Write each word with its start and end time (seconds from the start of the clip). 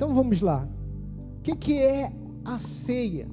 Então 0.00 0.14
vamos 0.14 0.40
lá. 0.40 0.66
O 1.36 1.42
que, 1.42 1.54
que 1.54 1.78
é 1.78 2.10
a 2.42 2.58
ceia? 2.58 3.28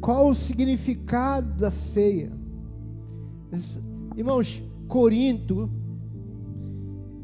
Qual 0.00 0.28
o 0.28 0.34
significado 0.34 1.52
da 1.52 1.70
ceia? 1.70 2.32
Irmãos, 4.16 4.60
Corinto 4.88 5.70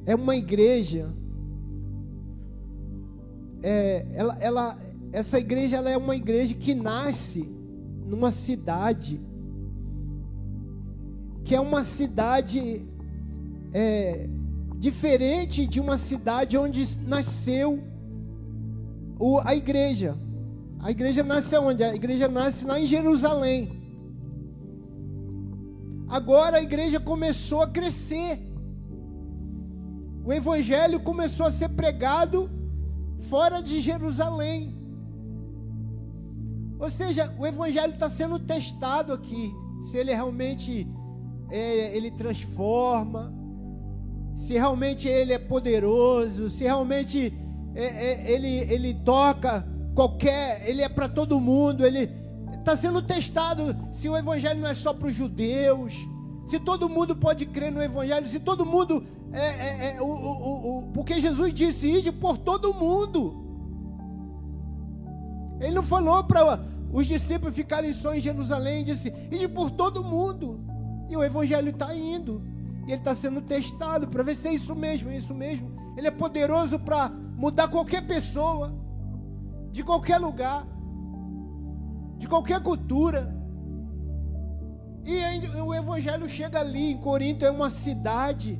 é 0.04 0.14
uma 0.14 0.36
igreja. 0.36 1.12
É, 3.64 4.06
ela, 4.12 4.38
ela, 4.38 4.78
essa 5.10 5.40
igreja 5.40 5.78
ela 5.78 5.90
é 5.90 5.96
uma 5.96 6.14
igreja 6.14 6.54
que 6.54 6.76
nasce 6.76 7.42
numa 8.06 8.30
cidade 8.30 9.20
que 11.42 11.56
é 11.56 11.60
uma 11.60 11.82
cidade 11.82 12.86
é, 13.72 14.28
diferente 14.78 15.66
de 15.66 15.80
uma 15.80 15.98
cidade 15.98 16.56
onde 16.56 16.98
nasceu 17.00 17.82
o, 19.18 19.40
a 19.40 19.54
igreja. 19.54 20.16
A 20.78 20.90
igreja 20.90 21.22
nasce 21.22 21.56
onde? 21.56 21.82
A 21.82 21.94
igreja 21.94 22.28
nasce 22.28 22.64
lá 22.64 22.78
em 22.78 22.86
Jerusalém. 22.86 23.76
Agora 26.08 26.58
a 26.58 26.62
igreja 26.62 27.00
começou 27.00 27.62
a 27.62 27.66
crescer. 27.66 28.40
O 30.24 30.32
evangelho 30.32 31.00
começou 31.00 31.46
a 31.46 31.50
ser 31.50 31.70
pregado 31.70 32.50
fora 33.18 33.60
de 33.60 33.80
Jerusalém. 33.80 34.76
Ou 36.78 36.90
seja, 36.90 37.34
o 37.38 37.46
evangelho 37.46 37.94
está 37.94 38.10
sendo 38.10 38.38
testado 38.38 39.12
aqui. 39.12 39.52
Se 39.90 39.96
ele 39.96 40.12
realmente 40.12 40.86
é, 41.50 41.96
ele 41.96 42.10
transforma, 42.10 43.32
se 44.36 44.52
realmente 44.52 45.08
ele 45.08 45.32
é 45.32 45.38
poderoso, 45.38 46.50
se 46.50 46.62
realmente 46.62 47.32
é, 47.74 47.84
é, 47.84 48.30
ele, 48.30 48.48
ele 48.72 48.94
toca 48.94 49.66
qualquer, 49.94 50.62
ele 50.68 50.82
é 50.82 50.88
para 50.88 51.08
todo 51.08 51.40
mundo, 51.40 51.84
ele 51.84 52.10
está 52.52 52.76
sendo 52.76 53.00
testado 53.00 53.74
se 53.90 54.08
o 54.08 54.16
evangelho 54.16 54.60
não 54.60 54.68
é 54.68 54.74
só 54.74 54.92
para 54.92 55.08
os 55.08 55.14
judeus, 55.14 55.94
se 56.44 56.60
todo 56.60 56.88
mundo 56.88 57.16
pode 57.16 57.46
crer 57.46 57.72
no 57.72 57.82
evangelho, 57.82 58.26
se 58.26 58.38
todo 58.38 58.66
mundo 58.66 59.04
é, 59.32 59.40
é, 59.40 59.96
é 59.96 60.02
o, 60.02 60.06
o, 60.06 60.78
o, 60.78 60.82
porque 60.92 61.18
Jesus 61.18 61.52
disse 61.52 61.90
ide 61.90 62.12
por 62.12 62.36
todo 62.36 62.74
mundo. 62.74 63.42
Ele 65.60 65.74
não 65.74 65.82
falou 65.82 66.22
para 66.24 66.62
os 66.92 67.06
discípulos 67.06 67.56
ficarem 67.56 67.92
só 67.92 68.14
em 68.14 68.20
Jerusalém, 68.20 68.84
disse 68.84 69.12
ide 69.30 69.48
por 69.48 69.70
todo 69.70 70.04
mundo. 70.04 70.60
E 71.08 71.16
o 71.16 71.24
evangelho 71.24 71.70
está 71.70 71.94
indo. 71.94 72.42
E 72.86 72.92
ele 72.92 73.00
está 73.00 73.14
sendo 73.14 73.40
testado 73.42 74.06
para 74.08 74.22
ver 74.22 74.36
se 74.36 74.48
é 74.48 74.54
isso 74.54 74.74
mesmo, 74.74 75.10
é 75.10 75.16
isso 75.16 75.34
mesmo. 75.34 75.74
Ele 75.96 76.06
é 76.06 76.10
poderoso 76.10 76.78
para 76.78 77.08
mudar 77.08 77.68
qualquer 77.68 78.06
pessoa, 78.06 78.72
de 79.72 79.82
qualquer 79.82 80.18
lugar, 80.18 80.66
de 82.16 82.28
qualquer 82.28 82.62
cultura. 82.62 83.34
E 85.04 85.60
o 85.60 85.74
evangelho 85.74 86.28
chega 86.28 86.60
ali, 86.60 86.92
em 86.92 86.96
Corinto 86.98 87.44
é 87.44 87.50
uma 87.50 87.70
cidade. 87.70 88.58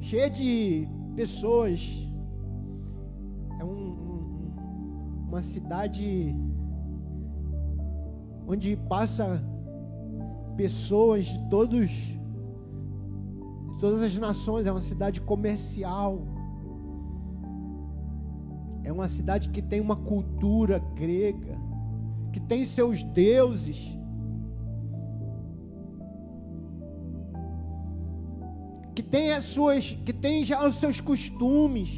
Cheia 0.00 0.28
de 0.28 0.86
pessoas. 1.14 2.06
É 3.58 3.64
um, 3.64 3.70
um, 3.70 5.26
uma 5.28 5.40
cidade 5.40 6.34
onde 8.46 8.76
passa 8.76 9.42
pessoas 10.56 11.26
de 11.26 11.48
todos 11.50 12.16
de 13.76 13.80
todas 13.80 14.02
as 14.02 14.16
nações, 14.16 14.66
é 14.66 14.72
uma 14.72 14.80
cidade 14.80 15.20
comercial. 15.20 16.26
É 18.82 18.90
uma 18.90 19.06
cidade 19.06 19.50
que 19.50 19.60
tem 19.60 19.80
uma 19.80 19.96
cultura 19.96 20.78
grega, 20.94 21.58
que 22.32 22.40
tem 22.40 22.64
seus 22.64 23.02
deuses. 23.02 23.98
Que 28.94 29.02
tem 29.02 29.32
as 29.32 29.44
suas, 29.44 29.92
que 29.92 30.12
tem 30.12 30.42
já 30.42 30.66
os 30.66 30.76
seus 30.76 30.98
costumes. 30.98 31.90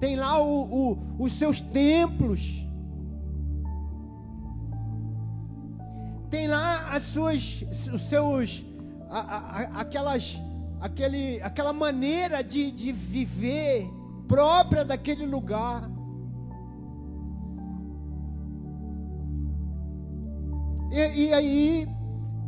Tem 0.00 0.16
lá 0.16 0.42
o, 0.42 0.92
o, 0.92 0.98
os 1.20 1.38
seus 1.38 1.60
templos. 1.60 2.66
Tem 6.32 6.48
lá 6.48 6.88
as 6.94 7.02
suas, 7.02 7.62
os 7.92 8.02
seus, 8.08 8.64
a, 9.10 9.18
a, 9.20 9.80
aquelas, 9.82 10.42
aquele, 10.80 11.42
aquela 11.42 11.74
maneira 11.74 12.42
de, 12.42 12.70
de 12.70 12.90
viver 12.90 13.86
própria 14.26 14.82
daquele 14.82 15.26
lugar. 15.26 15.90
E, 20.90 21.20
e 21.20 21.34
aí 21.34 21.88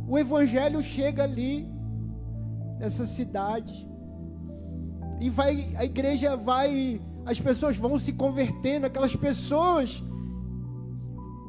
o 0.07 0.17
evangelho 0.17 0.81
chega 0.81 1.21
ali 1.21 1.71
nessa 2.79 3.05
cidade 3.05 3.87
e 5.21 5.29
vai 5.29 5.63
a 5.77 5.85
igreja 5.85 6.35
vai 6.35 6.99
as 7.23 7.39
pessoas 7.39 7.77
vão 7.77 7.99
se 7.99 8.11
convertendo 8.13 8.87
aquelas 8.87 9.15
pessoas 9.15 10.03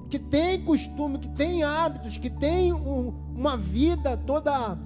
que 0.09 0.19
tem 0.19 0.63
costume, 0.65 1.19
que 1.19 1.29
tem 1.29 1.63
hábitos, 1.63 2.17
que 2.17 2.31
tem 2.31 2.73
um, 2.73 3.13
uma 3.35 3.57
vida 3.57 4.17
toda 4.17 4.79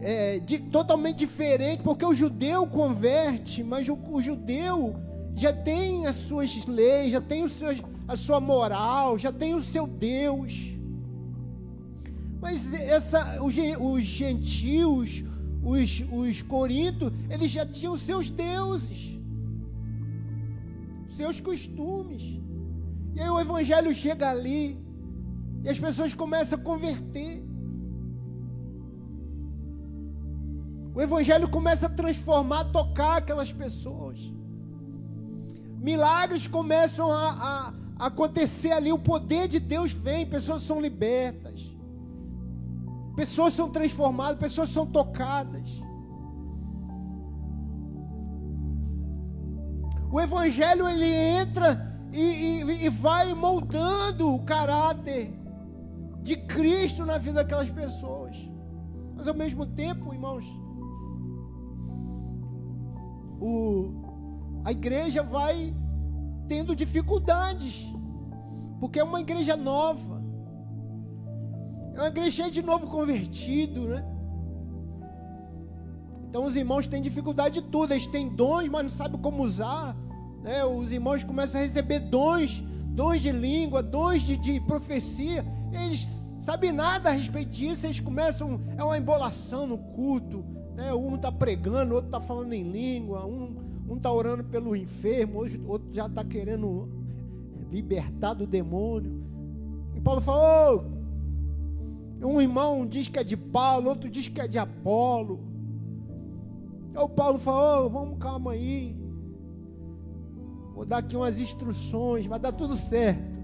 é, 0.00 0.38
de, 0.40 0.58
totalmente 0.58 1.18
diferente, 1.18 1.82
porque 1.82 2.04
o 2.04 2.14
judeu 2.14 2.66
converte, 2.66 3.62
mas 3.62 3.88
o, 3.88 3.98
o, 4.10 4.20
judeu 4.20 4.94
já 5.34 5.52
tem 5.52 6.06
as 6.06 6.16
suas 6.16 6.66
leis, 6.66 7.12
já 7.12 7.20
tem 7.20 7.48
seus, 7.48 7.82
a 8.06 8.16
sua 8.16 8.40
moral, 8.40 9.18
já 9.18 9.32
tem 9.32 9.54
o 9.54 9.62
seu 9.62 9.86
Deus. 9.86 10.76
Mas 12.40 12.72
essa, 12.74 13.42
os, 13.42 13.54
os 13.80 14.04
gentios, 14.04 15.24
os, 15.64 16.04
os 16.12 16.42
corintos, 16.42 17.10
eles 17.30 17.50
já 17.50 17.64
tinham 17.64 17.96
seus 17.96 18.28
deuses, 18.28 19.18
seus 21.08 21.40
costumes. 21.40 22.36
E 23.16 23.20
aí 23.20 23.30
o 23.30 23.40
evangelho 23.40 23.94
chega 23.94 24.28
ali 24.28 24.78
e 25.64 25.68
as 25.70 25.78
pessoas 25.80 26.12
começam 26.12 26.58
a 26.58 26.62
converter. 26.62 27.42
O 30.94 31.00
evangelho 31.00 31.48
começa 31.48 31.86
a 31.86 31.88
transformar, 31.88 32.60
a 32.60 32.64
tocar 32.64 33.16
aquelas 33.16 33.50
pessoas. 33.50 34.20
Milagres 35.78 36.46
começam 36.46 37.10
a, 37.10 37.72
a 37.98 38.06
acontecer 38.06 38.72
ali, 38.72 38.92
o 38.92 38.98
poder 38.98 39.48
de 39.48 39.58
Deus 39.58 39.92
vem, 39.92 40.26
pessoas 40.26 40.62
são 40.62 40.78
libertas. 40.78 41.74
Pessoas 43.14 43.54
são 43.54 43.70
transformadas, 43.70 44.38
pessoas 44.38 44.68
são 44.68 44.84
tocadas. 44.84 45.70
O 50.12 50.20
evangelho 50.20 50.86
ele 50.86 51.10
entra 51.10 51.95
e, 52.12 52.20
e, 52.20 52.86
e 52.86 52.88
vai 52.88 53.34
moldando 53.34 54.34
o 54.34 54.42
caráter 54.44 55.32
de 56.22 56.36
Cristo 56.36 57.04
na 57.04 57.18
vida 57.18 57.42
daquelas 57.42 57.70
pessoas. 57.70 58.36
Mas 59.14 59.28
ao 59.28 59.34
mesmo 59.34 59.64
tempo, 59.66 60.12
irmãos, 60.12 60.44
o, 63.40 64.60
a 64.64 64.72
igreja 64.72 65.22
vai 65.22 65.74
tendo 66.48 66.74
dificuldades, 66.74 67.92
porque 68.80 68.98
é 68.98 69.04
uma 69.04 69.20
igreja 69.20 69.56
nova, 69.56 70.22
é 71.94 72.00
uma 72.00 72.08
igreja 72.08 72.30
cheia 72.30 72.50
de 72.50 72.62
novo 72.62 72.86
convertido, 72.88 73.88
né? 73.88 74.04
Então 76.28 76.44
os 76.44 76.54
irmãos 76.54 76.86
têm 76.86 77.00
dificuldade 77.00 77.60
de 77.60 77.68
tudo, 77.68 77.92
eles 77.92 78.06
têm 78.06 78.28
dons, 78.28 78.68
mas 78.68 78.82
não 78.82 78.90
sabem 78.90 79.20
como 79.20 79.42
usar 79.42 79.96
né, 80.46 80.64
os 80.64 80.92
irmãos 80.92 81.24
começam 81.24 81.60
a 81.60 81.64
receber 81.64 81.98
dons, 81.98 82.62
dons 82.94 83.20
de 83.20 83.32
língua, 83.32 83.82
dons 83.82 84.22
de, 84.22 84.36
de 84.36 84.60
profecia, 84.60 85.44
eles 85.72 86.08
sabem 86.38 86.70
nada 86.70 87.08
a 87.08 87.12
respeito 87.12 87.50
disso, 87.50 87.84
eles 87.84 87.98
começam, 87.98 88.60
é 88.78 88.84
uma 88.84 88.96
embolação 88.96 89.66
no 89.66 89.76
culto, 89.76 90.44
né, 90.76 90.94
um 90.94 91.16
está 91.16 91.32
pregando, 91.32 91.96
outro 91.96 92.06
está 92.06 92.20
falando 92.20 92.52
em 92.52 92.62
língua, 92.62 93.26
um 93.26 93.96
está 93.96 94.12
orando 94.12 94.44
pelo 94.44 94.76
enfermo, 94.76 95.40
outro 95.66 95.92
já 95.92 96.06
está 96.06 96.24
querendo 96.24 96.88
libertar 97.72 98.34
do 98.34 98.46
demônio. 98.46 99.24
E 99.96 100.00
Paulo 100.00 100.20
falou, 100.20 100.86
oh, 102.22 102.28
um 102.28 102.40
irmão 102.40 102.86
diz 102.86 103.08
que 103.08 103.18
é 103.18 103.24
de 103.24 103.36
Paulo, 103.36 103.88
outro 103.88 104.08
diz 104.08 104.28
que 104.28 104.40
é 104.40 104.46
de 104.46 104.58
Apolo. 104.58 105.40
Aí 106.94 107.02
o 107.02 107.08
Paulo 107.08 107.36
falou, 107.36 107.86
oh, 107.86 107.90
vamos 107.90 108.18
calma 108.20 108.52
aí. 108.52 109.05
Vou 110.76 110.84
dar 110.84 110.98
aqui 110.98 111.16
umas 111.16 111.38
instruções, 111.38 112.26
vai 112.26 112.38
dar 112.38 112.52
tudo 112.52 112.76
certo. 112.76 113.40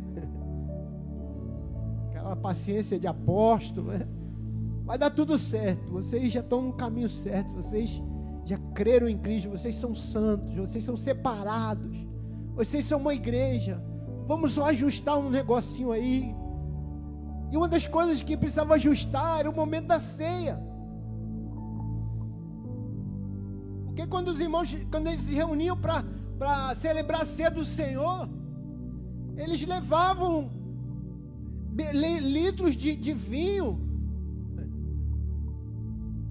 Aquela 2.11 2.37
paciência 2.37 3.01
de 3.01 3.07
apóstolo, 3.07 3.91
né? 3.91 4.07
Vai 4.85 4.99
dar 4.99 5.09
tudo 5.09 5.39
certo. 5.39 5.91
Vocês 5.91 6.31
já 6.31 6.41
estão 6.41 6.61
no 6.61 6.75
caminho 6.75 7.09
certo. 7.09 7.51
Vocês 7.55 8.03
já 8.45 8.59
creram 8.75 9.09
em 9.09 9.17
Cristo. 9.17 9.49
Vocês 9.49 9.77
são 9.77 9.95
santos. 9.95 10.55
Vocês 10.55 10.85
são 10.85 10.95
separados. 10.95 12.07
Vocês 12.55 12.85
são 12.85 13.01
uma 13.01 13.15
igreja. 13.15 13.83
Vamos 14.27 14.53
só 14.53 14.67
ajustar 14.67 15.19
um 15.19 15.31
negocinho 15.31 15.91
aí. 15.91 16.35
E 17.51 17.57
uma 17.57 17.67
das 17.67 17.87
coisas 17.87 18.23
que 18.23 18.37
precisava 18.37 18.75
ajustar 18.75 19.41
era 19.41 19.49
o 19.49 19.57
momento 19.57 19.87
da 19.87 19.99
ceia. 19.99 20.63
Porque 23.87 24.07
quando 24.07 24.29
os 24.29 24.39
irmãos, 24.39 24.77
quando 24.91 25.07
eles 25.07 25.23
se 25.23 25.35
reuniam 25.35 25.79
para 25.79 26.05
celebrar 26.77 27.23
a 27.23 27.25
ceia 27.25 27.51
do 27.51 27.65
Senhor, 27.65 28.29
eles 29.37 29.65
levavam 29.67 30.51
litros 31.75 32.77
de, 32.77 32.95
de 32.97 33.13
vinho. 33.13 33.81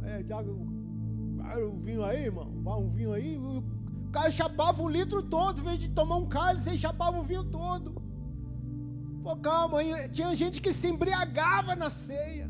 É, 0.04 1.66
o 1.66 1.76
vinho 1.78 2.04
aí, 2.04 2.26
irmão. 2.26 2.52
Vai 2.64 2.78
um 2.78 2.90
vinho 2.90 3.14
aí. 3.14 3.38
O 3.38 3.64
cara 4.12 4.30
chapava 4.30 4.82
o 4.82 4.90
litro 4.90 5.24
todo, 5.24 5.62
em 5.62 5.64
vez 5.64 5.80
de 5.80 5.90
tomar 5.90 6.18
um 6.18 6.28
cálice, 6.28 6.70
ele 6.70 6.78
chapava 6.78 7.20
o 7.20 7.24
vinho 7.24 7.44
todo. 7.46 8.02
Pô, 9.24 9.36
calma 9.38 9.80
aí. 9.80 10.10
Tinha 10.10 10.34
gente 10.36 10.62
que 10.62 10.74
se 10.74 10.88
embriagava 10.88 11.76
na 11.76 11.90
ceia. 11.90 12.50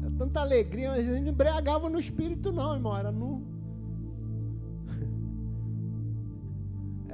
Era 0.00 0.10
tanta 0.18 0.40
alegria, 0.40 0.90
mas 0.90 1.06
não 1.06 1.16
embriagava 1.16 1.88
no 1.88 1.98
espírito, 1.98 2.52
não, 2.52 2.74
irmão. 2.74 2.96
Era 2.96 3.12
no. 3.12 3.53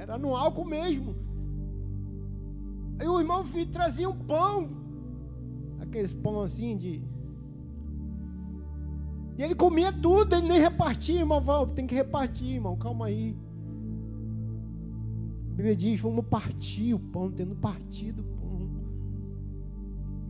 Era 0.01 0.17
no 0.17 0.35
álcool 0.35 0.65
mesmo. 0.65 1.15
Aí 2.99 3.07
o 3.07 3.19
irmão 3.19 3.45
trazia 3.71 4.09
um 4.09 4.17
pão, 4.17 4.67
aqueles 5.79 6.11
pão 6.11 6.41
assim 6.41 6.75
de. 6.75 7.03
E 9.37 9.43
ele 9.43 9.53
comia 9.53 9.93
tudo, 9.93 10.35
ele 10.35 10.47
nem 10.47 10.59
repartia, 10.59 11.19
irmão. 11.19 11.39
Val, 11.39 11.67
tem 11.67 11.85
que 11.85 11.93
repartir, 11.93 12.55
irmão, 12.55 12.75
calma 12.75 13.05
aí. 13.05 13.37
A 15.51 15.53
Bíblia 15.53 15.75
diz: 15.75 15.99
vamos 15.99 16.25
partir 16.25 16.95
o 16.95 16.99
pão, 16.99 17.29
tendo 17.29 17.55
partido 17.55 18.23
o 18.23 18.25
pão. 18.39 18.69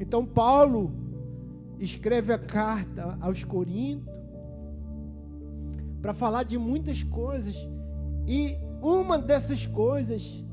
Então, 0.01 0.25
Paulo 0.25 0.91
escreve 1.79 2.33
a 2.33 2.37
carta 2.37 3.17
aos 3.21 3.45
Coríntios 3.45 4.13
para 6.01 6.13
falar 6.13 6.43
de 6.43 6.57
muitas 6.57 7.03
coisas, 7.03 7.55
e 8.27 8.59
uma 8.81 9.17
dessas 9.17 9.65
coisas 9.67 10.43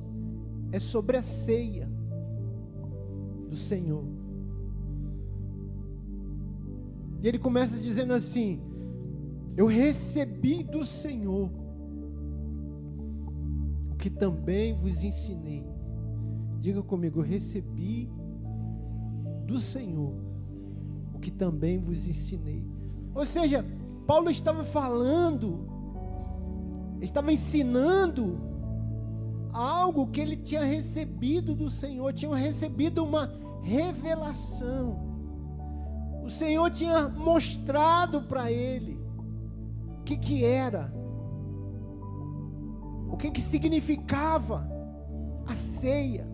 é 0.70 0.78
sobre 0.78 1.16
a 1.16 1.22
ceia 1.22 1.88
do 3.48 3.56
Senhor. 3.56 4.04
E 7.22 7.26
ele 7.26 7.38
começa 7.38 7.78
dizendo 7.78 8.12
assim: 8.12 8.60
Eu 9.56 9.66
recebi 9.66 10.62
do 10.62 10.84
Senhor 10.84 11.50
o 13.90 13.96
que 13.96 14.10
também 14.10 14.74
vos 14.74 15.02
ensinei. 15.02 15.66
Diga 16.60 16.82
comigo, 16.82 17.20
eu 17.20 17.24
recebi 17.24 18.10
do 19.46 19.58
Senhor 19.58 20.14
o 21.14 21.18
que 21.18 21.30
também 21.30 21.78
vos 21.78 22.06
ensinei. 22.06 22.64
Ou 23.14 23.24
seja, 23.24 23.64
Paulo 24.06 24.30
estava 24.30 24.62
falando, 24.62 25.67
estava 27.00 27.32
ensinando 27.32 28.38
algo 29.52 30.06
que 30.08 30.20
ele 30.20 30.36
tinha 30.36 30.62
recebido 30.62 31.54
do 31.54 31.68
Senhor, 31.68 32.12
tinha 32.12 32.34
recebido 32.34 33.04
uma 33.04 33.30
revelação. 33.62 35.08
O 36.22 36.30
Senhor 36.30 36.70
tinha 36.70 37.08
mostrado 37.08 38.22
para 38.22 38.50
ele 38.52 39.00
o 40.00 40.02
que, 40.04 40.16
que 40.16 40.44
era, 40.44 40.92
o 43.08 43.16
que, 43.16 43.30
que 43.30 43.40
significava 43.40 44.68
a 45.46 45.54
ceia. 45.54 46.28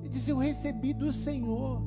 Ele 0.00 0.08
disse: 0.08 0.30
Eu 0.30 0.38
recebi 0.38 0.92
do 0.94 1.12
Senhor. 1.12 1.82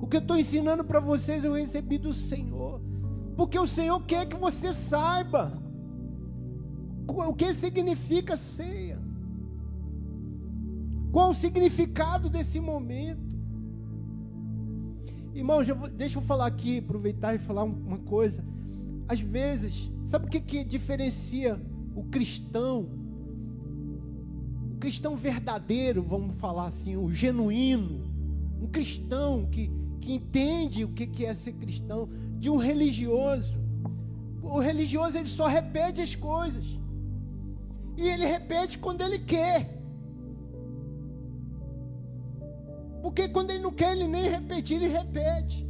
O 0.00 0.06
que 0.06 0.16
eu 0.16 0.20
estou 0.20 0.38
ensinando 0.38 0.84
para 0.84 1.00
vocês, 1.00 1.44
eu 1.44 1.54
recebi 1.54 1.98
do 1.98 2.12
Senhor. 2.12 2.80
Porque 3.36 3.58
o 3.58 3.66
Senhor 3.66 4.00
quer 4.04 4.26
que 4.26 4.36
você 4.36 4.74
saiba 4.74 5.62
o 7.08 7.34
que 7.34 7.52
significa 7.54 8.36
ceia. 8.36 8.98
Qual 11.10 11.30
o 11.30 11.34
significado 11.34 12.28
desse 12.28 12.60
momento? 12.60 13.28
Irmãos, 15.34 15.66
deixa 15.94 16.18
eu 16.18 16.22
falar 16.22 16.46
aqui, 16.46 16.78
aproveitar 16.78 17.34
e 17.34 17.38
falar 17.38 17.64
uma 17.64 17.98
coisa. 17.98 18.44
Às 19.08 19.20
vezes, 19.20 19.90
sabe 20.04 20.26
o 20.26 20.28
que, 20.28 20.40
que 20.40 20.64
diferencia 20.64 21.60
o 21.94 22.04
cristão? 22.04 22.88
O 24.74 24.78
cristão 24.78 25.16
verdadeiro, 25.16 26.02
vamos 26.02 26.36
falar 26.36 26.66
assim, 26.66 26.96
o 26.96 27.08
genuíno. 27.08 28.06
Um 28.60 28.66
cristão 28.66 29.46
que, 29.46 29.70
que 30.00 30.12
entende 30.12 30.84
o 30.84 30.88
que, 30.88 31.06
que 31.06 31.24
é 31.24 31.32
ser 31.32 31.52
cristão, 31.52 32.08
de 32.38 32.50
um 32.50 32.56
religioso. 32.56 33.58
O 34.42 34.58
religioso 34.58 35.16
ele 35.16 35.28
só 35.28 35.46
repete 35.46 36.00
as 36.00 36.14
coisas. 36.14 36.78
E 37.98 38.08
ele 38.08 38.24
repete 38.24 38.78
quando 38.78 39.00
ele 39.00 39.18
quer. 39.18 39.76
Porque 43.02 43.28
quando 43.28 43.50
ele 43.50 43.58
não 43.58 43.72
quer, 43.72 43.90
ele 43.90 44.06
nem 44.06 44.30
repetir, 44.30 44.76
ele 44.76 44.86
repete. 44.86 45.68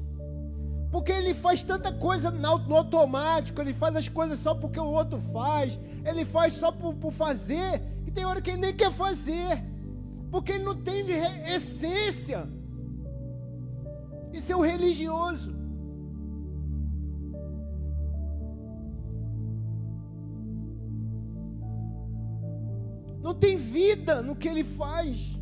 Porque 0.92 1.10
ele 1.10 1.32
faz 1.32 1.62
tanta 1.62 1.90
coisa 1.90 2.30
no 2.30 2.76
automático, 2.76 3.62
ele 3.62 3.72
faz 3.72 3.96
as 3.96 4.08
coisas 4.08 4.38
só 4.40 4.54
porque 4.54 4.78
o 4.78 4.84
outro 4.84 5.19
faz, 5.19 5.80
ele 6.04 6.22
faz 6.26 6.52
só 6.52 6.70
por, 6.70 6.94
por 6.96 7.12
fazer, 7.12 7.82
e 8.06 8.10
tem 8.10 8.26
hora 8.26 8.42
que 8.42 8.50
ele 8.50 8.60
nem 8.60 8.76
quer 8.76 8.92
fazer, 8.92 9.64
porque 10.30 10.52
ele 10.52 10.64
não 10.64 10.76
tem 10.76 11.06
essência. 11.54 12.46
Isso 14.34 14.52
é 14.52 14.56
o 14.56 14.60
religioso. 14.60 15.56
Não 23.28 23.34
tem 23.34 23.58
vida 23.58 24.22
no 24.22 24.34
que 24.34 24.48
ele 24.48 24.64
faz. 24.64 25.38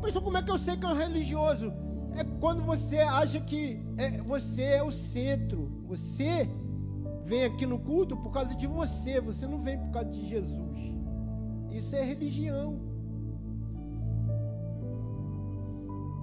Pastor, 0.00 0.22
como 0.22 0.36
é 0.36 0.42
que 0.44 0.52
eu 0.52 0.56
sei 0.56 0.76
que 0.76 0.86
é 0.86 0.88
um 0.88 0.94
religioso? 0.94 1.72
É 2.16 2.22
quando 2.38 2.62
você 2.62 2.98
acha 2.98 3.40
que 3.40 3.84
é, 3.96 4.22
você 4.22 4.62
é 4.62 4.82
o 4.84 4.92
centro. 4.92 5.82
Você 5.88 6.48
vem 7.24 7.42
aqui 7.46 7.66
no 7.66 7.80
culto 7.80 8.16
por 8.16 8.30
causa 8.30 8.54
de 8.54 8.68
você. 8.68 9.20
Você 9.20 9.48
não 9.48 9.60
vem 9.60 9.76
por 9.76 9.90
causa 9.90 10.10
de 10.10 10.28
Jesus. 10.28 10.78
Isso 11.72 11.96
é 11.96 12.04
religião. 12.04 12.78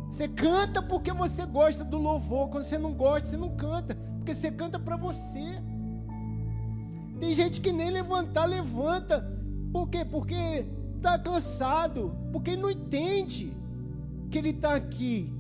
Você 0.10 0.30
canta 0.30 0.82
porque 0.82 1.12
você 1.12 1.46
gosta 1.46 1.84
do 1.84 1.98
louvor. 1.98 2.48
Quando 2.48 2.64
você 2.64 2.78
não 2.78 2.94
gosta, 2.94 3.28
você 3.28 3.36
não 3.36 3.54
canta. 3.54 3.96
Porque 4.16 4.34
você 4.34 4.50
canta 4.50 4.80
para 4.80 4.96
você. 4.96 5.55
Tem 7.20 7.34
gente 7.34 7.62
que 7.62 7.72
nem 7.72 7.90
levantar, 7.90 8.46
levanta. 8.46 9.26
Por 9.72 9.90
quê? 9.90 10.06
Porque 10.06 10.66
está 10.96 11.18
cansado. 11.18 12.16
Porque 12.32 12.56
não 12.56 12.70
entende 12.70 13.54
que 14.30 14.38
ele 14.38 14.50
está 14.50 14.76
aqui 14.76 15.32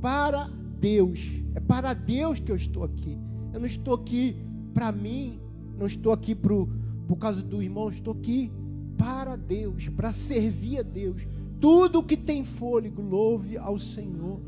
para 0.00 0.50
Deus. 0.78 1.20
É 1.54 1.60
para 1.60 1.94
Deus 1.94 2.38
que 2.38 2.52
eu 2.52 2.56
estou 2.56 2.84
aqui. 2.84 3.18
Eu 3.52 3.60
não 3.60 3.66
estou 3.66 3.94
aqui 3.94 4.36
para 4.72 4.92
mim, 4.92 5.40
não 5.76 5.86
estou 5.86 6.12
aqui 6.12 6.34
pro, 6.34 6.68
por 7.08 7.16
causa 7.16 7.42
do 7.42 7.62
irmão, 7.62 7.88
estou 7.88 8.14
aqui 8.14 8.52
para 8.96 9.34
Deus, 9.34 9.88
para 9.88 10.12
servir 10.12 10.78
a 10.78 10.82
Deus. 10.82 11.26
Tudo 11.60 12.02
que 12.02 12.16
tem 12.16 12.44
fôlego, 12.44 13.02
louve 13.02 13.58
ao 13.58 13.78
Senhor. 13.78 14.40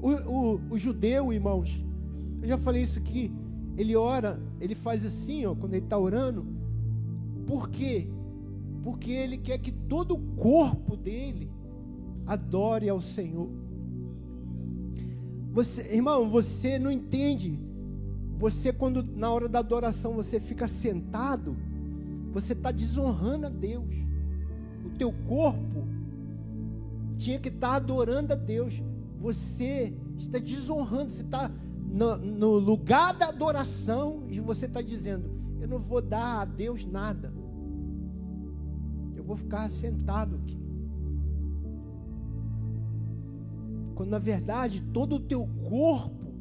O, 0.00 0.10
o, 0.10 0.60
o 0.70 0.78
judeu, 0.78 1.32
irmãos, 1.32 1.82
eu 2.46 2.50
já 2.50 2.58
falei 2.58 2.82
isso 2.82 2.98
aqui, 2.98 3.32
ele 3.76 3.94
ora, 3.94 4.40
ele 4.60 4.74
faz 4.74 5.04
assim, 5.04 5.44
ó, 5.46 5.54
quando 5.54 5.74
ele 5.74 5.84
está 5.84 5.98
orando, 5.98 6.46
por 7.46 7.68
quê? 7.68 8.08
porque 8.86 9.10
ele 9.10 9.36
quer 9.36 9.58
que 9.58 9.72
todo 9.72 10.14
o 10.14 10.18
corpo 10.36 10.96
dele 10.96 11.50
adore 12.24 12.88
ao 12.88 13.00
Senhor. 13.00 13.50
Você, 15.50 15.92
irmão, 15.92 16.30
você 16.30 16.78
não 16.78 16.88
entende. 16.88 17.58
Você, 18.38 18.72
quando 18.72 19.02
na 19.02 19.28
hora 19.32 19.48
da 19.48 19.58
adoração 19.58 20.14
você 20.14 20.38
fica 20.38 20.68
sentado, 20.68 21.56
você 22.30 22.52
está 22.52 22.70
desonrando 22.70 23.46
a 23.46 23.48
Deus. 23.48 23.92
O 24.84 24.90
teu 24.90 25.12
corpo 25.26 25.84
tinha 27.16 27.40
que 27.40 27.48
estar 27.48 27.70
tá 27.70 27.74
adorando 27.74 28.34
a 28.34 28.36
Deus. 28.36 28.80
Você 29.18 29.92
está 30.16 30.38
desonrando, 30.38 31.10
você 31.10 31.22
está 31.22 31.50
no, 31.96 32.18
no 32.18 32.50
lugar 32.58 33.14
da 33.14 33.28
adoração 33.28 34.24
e 34.28 34.38
você 34.38 34.66
está 34.66 34.82
dizendo: 34.82 35.30
Eu 35.58 35.66
não 35.66 35.78
vou 35.78 36.02
dar 36.02 36.42
a 36.42 36.44
Deus 36.44 36.84
nada, 36.84 37.32
eu 39.14 39.24
vou 39.24 39.34
ficar 39.34 39.70
sentado 39.70 40.36
aqui. 40.36 40.60
Quando 43.94 44.10
na 44.10 44.18
verdade 44.18 44.82
todo 44.82 45.16
o 45.16 45.20
teu 45.20 45.48
corpo 45.64 46.34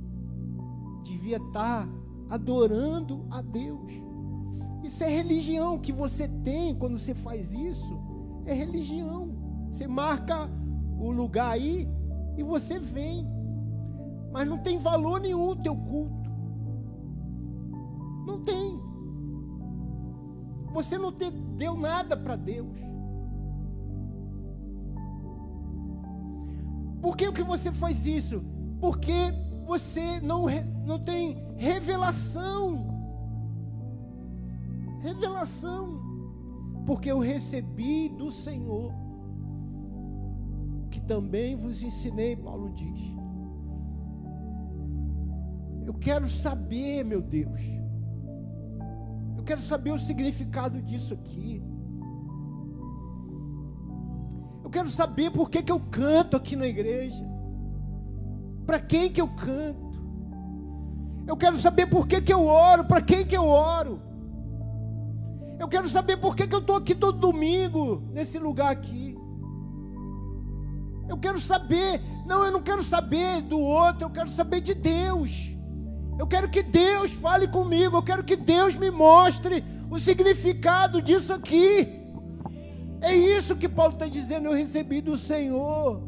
devia 1.05 1.37
estar 1.37 1.87
adorando 2.29 3.25
a 3.31 3.41
Deus. 3.41 3.93
Isso 4.83 5.05
é 5.05 5.07
religião 5.07 5.79
que 5.79 5.93
você 5.93 6.27
tem 6.27 6.75
quando 6.75 6.97
você 6.97 7.15
faz 7.15 7.53
isso. 7.53 7.97
É 8.45 8.53
religião. 8.53 9.29
Você 9.71 9.87
marca 9.87 10.49
o 10.99 11.11
lugar 11.11 11.51
aí 11.51 11.87
e 12.37 12.43
você 12.43 12.77
vem. 12.77 13.25
Mas 14.35 14.49
não 14.49 14.57
tem 14.57 14.77
valor 14.77 15.21
nenhum 15.21 15.47
o 15.47 15.55
teu 15.55 15.73
culto. 15.73 16.29
Não 18.27 18.43
tem. 18.43 18.77
Você 20.73 20.97
não 20.97 21.09
te, 21.09 21.31
deu 21.31 21.77
nada 21.77 22.17
para 22.17 22.35
Deus. 22.35 22.77
Por 27.01 27.15
que, 27.15 27.31
que 27.31 27.43
você 27.43 27.71
faz 27.71 28.05
isso? 28.05 28.43
Porque 28.81 29.13
você 29.65 30.19
não, 30.19 30.47
não 30.85 30.99
tem 30.99 31.37
revelação. 31.55 32.89
Revelação. 34.99 35.97
Porque 36.85 37.09
eu 37.09 37.19
recebi 37.19 38.09
do 38.09 38.33
Senhor, 38.33 38.91
que 40.91 40.99
também 40.99 41.55
vos 41.55 41.81
ensinei, 41.81 42.35
Paulo 42.35 42.69
diz. 42.73 43.15
Quero 45.97 46.29
saber, 46.29 47.03
meu 47.03 47.21
Deus. 47.21 47.61
Eu 49.37 49.43
quero 49.43 49.61
saber 49.61 49.91
o 49.91 49.97
significado 49.97 50.81
disso 50.81 51.13
aqui. 51.13 51.63
Eu 54.63 54.69
quero 54.69 54.89
saber 54.89 55.31
por 55.31 55.49
que, 55.49 55.61
que 55.61 55.71
eu 55.71 55.79
canto 55.79 56.37
aqui 56.37 56.55
na 56.55 56.67
igreja. 56.67 57.25
Para 58.65 58.79
quem 58.79 59.11
que 59.11 59.21
eu 59.21 59.27
canto? 59.27 59.85
Eu 61.27 61.37
quero 61.37 61.57
saber 61.57 61.87
por 61.87 62.07
que, 62.07 62.21
que 62.21 62.33
eu 62.33 62.45
oro, 62.45 62.85
para 62.85 63.01
quem 63.01 63.25
que 63.25 63.35
eu 63.35 63.47
oro. 63.47 64.01
Eu 65.59 65.67
quero 65.67 65.87
saber 65.87 66.17
por 66.17 66.35
que, 66.35 66.47
que 66.47 66.55
eu 66.55 66.59
estou 66.59 66.75
aqui 66.75 66.93
todo 66.93 67.19
domingo, 67.19 68.03
nesse 68.11 68.37
lugar 68.37 68.71
aqui. 68.71 69.15
Eu 71.07 71.17
quero 71.17 71.39
saber, 71.39 72.01
não, 72.25 72.43
eu 72.43 72.51
não 72.51 72.61
quero 72.61 72.83
saber 72.83 73.41
do 73.41 73.59
outro, 73.59 74.05
eu 74.05 74.09
quero 74.09 74.29
saber 74.29 74.61
de 74.61 74.73
Deus. 74.73 75.54
Eu 76.17 76.25
quero 76.25 76.49
que 76.49 76.63
Deus 76.63 77.11
fale 77.11 77.47
comigo, 77.47 77.97
eu 77.97 78.03
quero 78.03 78.23
que 78.23 78.35
Deus 78.35 78.75
me 78.75 78.89
mostre 78.89 79.63
o 79.89 79.99
significado 79.99 81.01
disso 81.01 81.33
aqui. 81.33 82.01
É 83.01 83.13
isso 83.13 83.55
que 83.55 83.67
Paulo 83.67 83.93
está 83.93 84.07
dizendo, 84.07 84.47
eu 84.47 84.53
recebi 84.53 85.01
do 85.01 85.17
Senhor. 85.17 86.01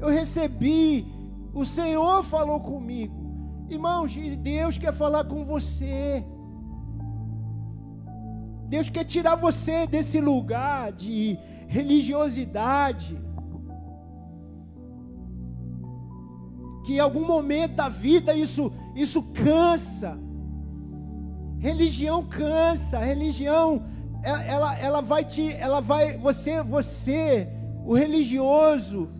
Eu 0.00 0.08
recebi, 0.08 1.06
o 1.52 1.64
Senhor 1.64 2.22
falou 2.22 2.60
comigo. 2.60 3.14
Irmãos, 3.68 4.16
Deus 4.38 4.78
quer 4.78 4.92
falar 4.92 5.24
com 5.24 5.44
você. 5.44 6.24
Deus 8.68 8.88
quer 8.88 9.04
tirar 9.04 9.34
você 9.34 9.86
desse 9.86 10.20
lugar 10.20 10.92
de 10.92 11.38
religiosidade. 11.68 13.16
Que 16.84 16.94
em 16.94 17.00
algum 17.00 17.26
momento 17.26 17.76
da 17.76 17.88
vida 17.88 18.34
isso, 18.34 18.72
isso 18.94 19.22
cansa. 19.22 20.18
Religião 21.58 22.22
cansa, 22.22 22.98
religião 22.98 23.82
é, 24.24 24.48
ela, 24.48 24.78
ela 24.78 25.00
vai 25.02 25.22
te, 25.22 25.52
ela 25.52 25.80
vai, 25.82 26.16
você, 26.16 26.62
você, 26.62 27.46
o 27.84 27.94
religioso, 27.94 29.10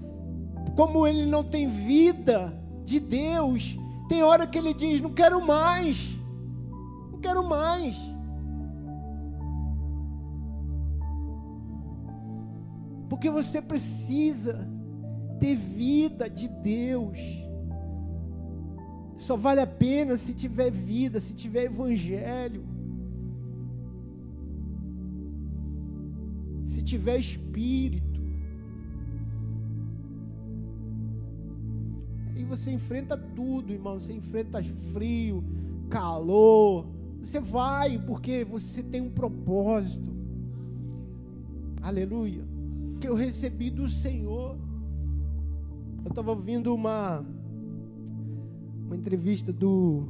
como 0.75 1.07
ele 1.07 1.27
não 1.27 1.45
tem 1.45 1.69
vida 1.69 2.59
de 2.87 2.99
Deus, 2.99 3.79
tem 4.09 4.23
hora 4.23 4.47
que 4.47 4.57
ele 4.57 4.73
diz: 4.73 5.03
Não 5.03 5.13
quero 5.13 5.47
mais, 5.47 6.19
não 7.13 7.21
quero 7.21 7.47
mais. 7.47 7.95
Porque 13.11 13.29
você 13.31 13.61
precisa 13.61 14.67
ter 15.39 15.55
vida 15.55 16.31
de 16.31 16.49
Deus. 16.49 17.44
Só 19.17 19.37
vale 19.37 19.61
a 19.61 19.67
pena 19.67 20.17
se 20.17 20.35
tiver 20.35 20.71
vida, 20.71 21.21
se 21.21 21.35
tiver 21.35 21.65
evangelho. 21.65 22.65
Se 26.67 26.83
tiver 26.83 27.19
espírito. 27.19 28.21
E 32.35 32.43
você 32.43 32.73
enfrenta 32.73 33.17
tudo, 33.17 33.73
irmão. 33.73 33.99
Você 33.99 34.13
enfrenta 34.13 34.63
frio, 34.93 35.45
calor. 35.89 36.87
Você 37.23 37.41
vai 37.41 37.99
porque 37.99 38.45
você 38.45 38.83
tem 38.83 39.01
um 39.01 39.11
propósito. 39.11 40.13
Aleluia. 41.81 42.45
Que 43.01 43.09
eu 43.09 43.15
recebi 43.15 43.71
do 43.71 43.89
Senhor. 43.89 44.59
Eu 46.05 46.09
estava 46.09 46.33
ouvindo 46.33 46.75
uma 46.75 47.25
uma 48.95 49.01
entrevista 49.01 49.53
do 49.53 50.07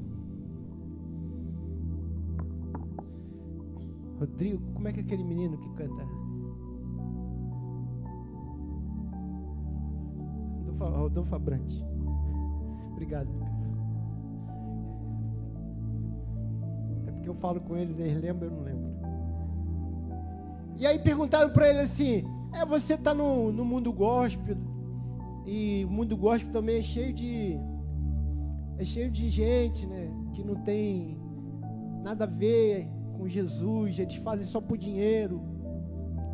Rodrigo, 4.18 4.62
como 4.74 4.88
é 4.88 4.92
que 4.92 5.00
é 5.00 5.02
aquele 5.02 5.24
menino 5.24 5.56
que 5.58 5.68
canta? 5.70 6.04
Rodolfo 11.04 11.34
Abrante. 11.34 11.84
Obrigado. 12.92 13.28
É 17.06 17.10
porque 17.12 17.28
eu 17.28 17.34
falo 17.34 17.60
com 17.60 17.76
eles, 17.76 17.98
eles 17.98 18.20
lembram, 18.20 18.50
eu 18.50 18.56
não 18.56 18.62
lembro. 18.62 18.94
E 20.76 20.86
aí 20.86 20.98
perguntaram 20.98 21.50
para 21.50 21.70
ele 21.70 21.80
assim: 21.80 22.24
É, 22.52 22.66
você 22.66 22.94
está 22.94 23.14
no, 23.14 23.52
no 23.52 23.64
mundo 23.64 23.92
gospel, 23.92 24.56
e 25.46 25.84
o 25.86 25.90
mundo 25.90 26.16
gospel 26.16 26.52
também 26.52 26.78
é 26.78 26.82
cheio 26.82 27.12
de. 27.12 27.58
É 28.78 28.84
cheio 28.84 29.10
de 29.10 29.28
gente, 29.28 29.86
né? 29.86 30.12
Que 30.32 30.42
não 30.42 30.56
tem 30.56 31.18
nada 32.02 32.24
a 32.24 32.28
ver 32.28 32.88
com 33.16 33.28
Jesus, 33.28 33.98
eles 33.98 34.16
fazem 34.16 34.46
só 34.46 34.60
por 34.60 34.76
dinheiro, 34.76 35.40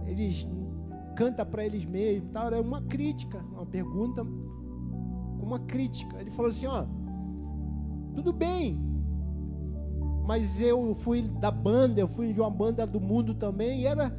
eles 0.06 0.48
cantam 1.14 1.46
para 1.46 1.64
eles 1.64 1.84
mesmos, 1.84 2.30
tal. 2.32 2.52
É 2.52 2.60
uma 2.60 2.82
crítica, 2.82 3.38
uma 3.52 3.66
pergunta 3.66 4.24
uma 5.50 5.58
crítica. 5.58 6.20
Ele 6.20 6.30
falou 6.30 6.50
assim: 6.50 6.66
ó, 6.66 6.84
tudo 8.14 8.32
bem, 8.32 8.78
mas 10.26 10.60
eu 10.60 10.94
fui 10.94 11.22
da 11.22 11.50
banda, 11.50 12.00
eu 12.00 12.08
fui 12.08 12.32
de 12.32 12.40
uma 12.40 12.50
banda 12.50 12.86
do 12.86 13.00
mundo 13.00 13.34
também, 13.34 13.82
e 13.82 13.86
era 13.86 14.16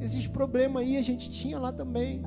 esses 0.00 0.28
problemas 0.28 0.82
aí 0.82 0.96
a 0.96 1.02
gente 1.02 1.30
tinha 1.30 1.58
lá 1.58 1.72
também. 1.72 2.22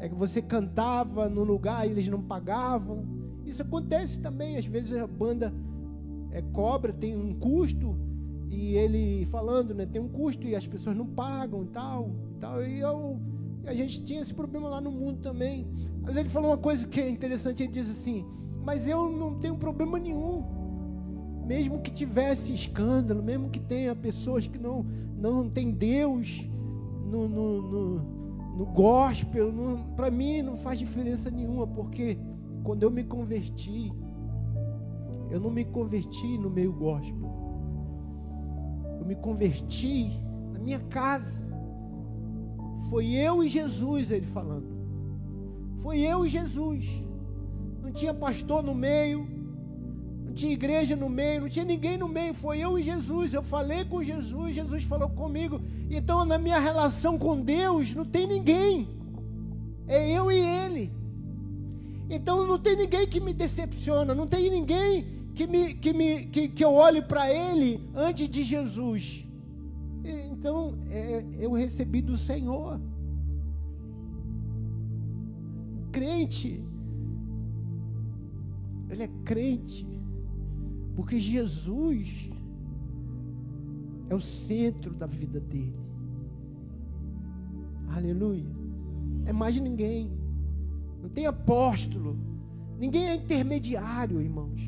É 0.00 0.08
que 0.08 0.14
você 0.14 0.40
cantava 0.40 1.28
no 1.28 1.42
lugar 1.42 1.86
e 1.86 1.90
eles 1.90 2.08
não 2.08 2.22
pagavam. 2.22 3.17
Isso 3.48 3.62
acontece 3.62 4.20
também, 4.20 4.56
às 4.56 4.66
vezes 4.66 4.92
a 4.94 5.06
banda 5.06 5.52
é, 6.30 6.42
cobra, 6.52 6.92
tem 6.92 7.16
um 7.16 7.34
custo, 7.34 7.96
e 8.50 8.76
ele 8.76 9.26
falando, 9.26 9.74
né, 9.74 9.86
tem 9.86 10.00
um 10.00 10.08
custo 10.08 10.46
e 10.46 10.54
as 10.54 10.66
pessoas 10.66 10.96
não 10.96 11.06
pagam 11.06 11.64
tal, 11.66 12.10
tal. 12.40 12.62
E 12.62 12.80
eu 12.80 13.18
a 13.66 13.74
gente 13.74 14.02
tinha 14.02 14.20
esse 14.20 14.32
problema 14.32 14.68
lá 14.68 14.80
no 14.80 14.90
mundo 14.90 15.20
também. 15.20 15.66
Mas 16.02 16.16
ele 16.16 16.28
falou 16.28 16.50
uma 16.50 16.56
coisa 16.56 16.86
que 16.86 17.00
é 17.00 17.08
interessante, 17.08 17.62
ele 17.62 17.72
diz 17.72 17.90
assim: 17.90 18.24
"Mas 18.64 18.86
eu 18.86 19.10
não 19.10 19.34
tenho 19.38 19.56
problema 19.56 19.98
nenhum. 19.98 20.44
Mesmo 21.46 21.80
que 21.80 21.90
tivesse 21.90 22.52
escândalo, 22.52 23.22
mesmo 23.22 23.50
que 23.50 23.60
tenha 23.60 23.94
pessoas 23.94 24.46
que 24.46 24.58
não 24.58 24.84
não 25.16 25.50
tem 25.50 25.70
Deus 25.70 26.48
no, 27.04 27.28
no, 27.28 27.62
no, 27.62 27.98
no 28.56 28.66
gospel, 28.66 29.52
para 29.96 30.10
mim 30.10 30.42
não 30.42 30.54
faz 30.54 30.78
diferença 30.78 31.30
nenhuma, 31.30 31.66
porque 31.66 32.18
quando 32.62 32.82
eu 32.82 32.90
me 32.90 33.04
converti, 33.04 33.92
eu 35.30 35.40
não 35.40 35.50
me 35.50 35.64
converti 35.64 36.38
no 36.38 36.50
meio 36.50 36.72
gospel. 36.72 37.28
Eu 38.98 39.06
me 39.06 39.14
converti 39.16 40.10
na 40.52 40.58
minha 40.58 40.80
casa. 40.80 41.46
Foi 42.88 43.06
eu 43.06 43.44
e 43.44 43.48
Jesus, 43.48 44.10
ele 44.10 44.26
falando. 44.26 44.78
Foi 45.78 46.00
eu 46.00 46.24
e 46.24 46.28
Jesus. 46.28 46.86
Não 47.82 47.92
tinha 47.92 48.12
pastor 48.12 48.62
no 48.62 48.74
meio, 48.74 49.26
não 50.24 50.32
tinha 50.32 50.52
igreja 50.52 50.96
no 50.96 51.08
meio, 51.08 51.42
não 51.42 51.48
tinha 51.48 51.64
ninguém 51.64 51.96
no 51.96 52.08
meio. 52.08 52.34
Foi 52.34 52.58
eu 52.58 52.78
e 52.78 52.82
Jesus. 52.82 53.32
Eu 53.32 53.42
falei 53.42 53.84
com 53.84 54.02
Jesus, 54.02 54.54
Jesus 54.54 54.84
falou 54.84 55.10
comigo. 55.10 55.60
Então, 55.90 56.24
na 56.24 56.38
minha 56.38 56.58
relação 56.58 57.18
com 57.18 57.40
Deus, 57.40 57.94
não 57.94 58.04
tem 58.04 58.26
ninguém. 58.26 58.88
É 59.86 60.10
eu 60.10 60.30
e 60.30 60.38
Ele. 60.38 60.97
Então, 62.10 62.46
não 62.46 62.58
tem 62.58 62.76
ninguém 62.76 63.06
que 63.06 63.20
me 63.20 63.32
decepciona, 63.32 64.14
não 64.14 64.26
tem 64.26 64.50
ninguém 64.50 65.04
que, 65.34 65.46
me, 65.46 65.74
que, 65.74 65.92
me, 65.92 66.24
que, 66.26 66.48
que 66.48 66.64
eu 66.64 66.72
olhe 66.72 67.02
para 67.02 67.32
Ele 67.32 67.88
antes 67.94 68.28
de 68.28 68.42
Jesus. 68.42 69.26
Então, 70.04 70.78
é, 70.90 71.24
eu 71.38 71.52
recebi 71.52 72.00
do 72.00 72.16
Senhor. 72.16 72.80
crente, 75.98 76.64
ele 78.88 79.02
é 79.02 79.08
crente, 79.24 79.86
porque 80.94 81.18
Jesus 81.18 82.30
é 84.08 84.14
o 84.14 84.20
centro 84.20 84.94
da 84.94 85.06
vida 85.06 85.40
dele. 85.40 85.74
Aleluia. 87.88 88.46
É 89.26 89.32
mais 89.32 89.58
ninguém. 89.58 90.17
Não 91.02 91.08
tem 91.08 91.26
apóstolo. 91.26 92.16
Ninguém 92.78 93.08
é 93.08 93.14
intermediário, 93.14 94.20
irmãos. 94.20 94.60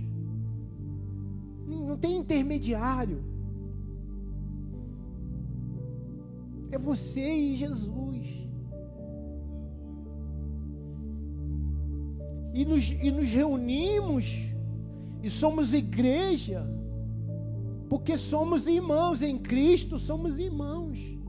Não 1.67 1.97
tem 1.97 2.17
intermediário. 2.17 3.23
É 6.71 6.79
você 6.79 7.35
e 7.35 7.57
Jesus. 7.57 8.49
E 12.53 12.65
nos, 12.65 12.91
e 12.91 13.11
nos 13.11 13.29
reunimos 13.29 14.51
e 15.23 15.29
somos 15.29 15.75
igreja, 15.75 16.67
porque 17.89 18.17
somos 18.17 18.67
irmãos 18.67 19.23
em 19.23 19.39
Cristo, 19.39 19.99
somos 19.99 20.39
irmãos. 20.39 21.20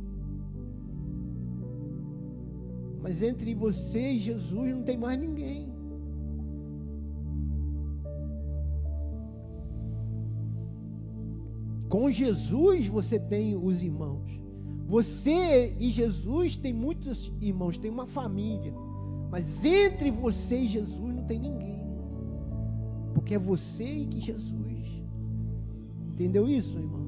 Mas 3.12 3.22
entre 3.22 3.54
você 3.54 4.14
e 4.14 4.20
Jesus 4.20 4.74
não 4.74 4.84
tem 4.84 4.98
mais 4.98 5.20
ninguém. 5.20 5.70
Com 11.90 12.10
Jesus 12.10 12.88
você 12.88 13.20
tem 13.20 13.54
os 13.54 13.84
irmãos. 13.84 14.32
Você 14.88 15.76
e 15.78 15.90
Jesus 15.90 16.56
tem 16.56 16.72
muitos 16.72 17.34
irmãos, 17.42 17.78
tem 17.78 17.92
uma 17.92 18.06
família. 18.06 18.74
Mas 19.30 19.66
entre 19.66 20.10
você 20.10 20.62
e 20.62 20.70
Jesus 20.70 21.14
não 21.14 21.26
tem 21.26 21.38
ninguém. 21.38 21.84
Porque 23.14 23.36
é 23.36 23.38
você 23.38 23.84
e 23.84 24.22
Jesus. 24.22 25.04
Entendeu 26.14 26.48
isso, 26.48 26.80
irmão? 26.80 27.08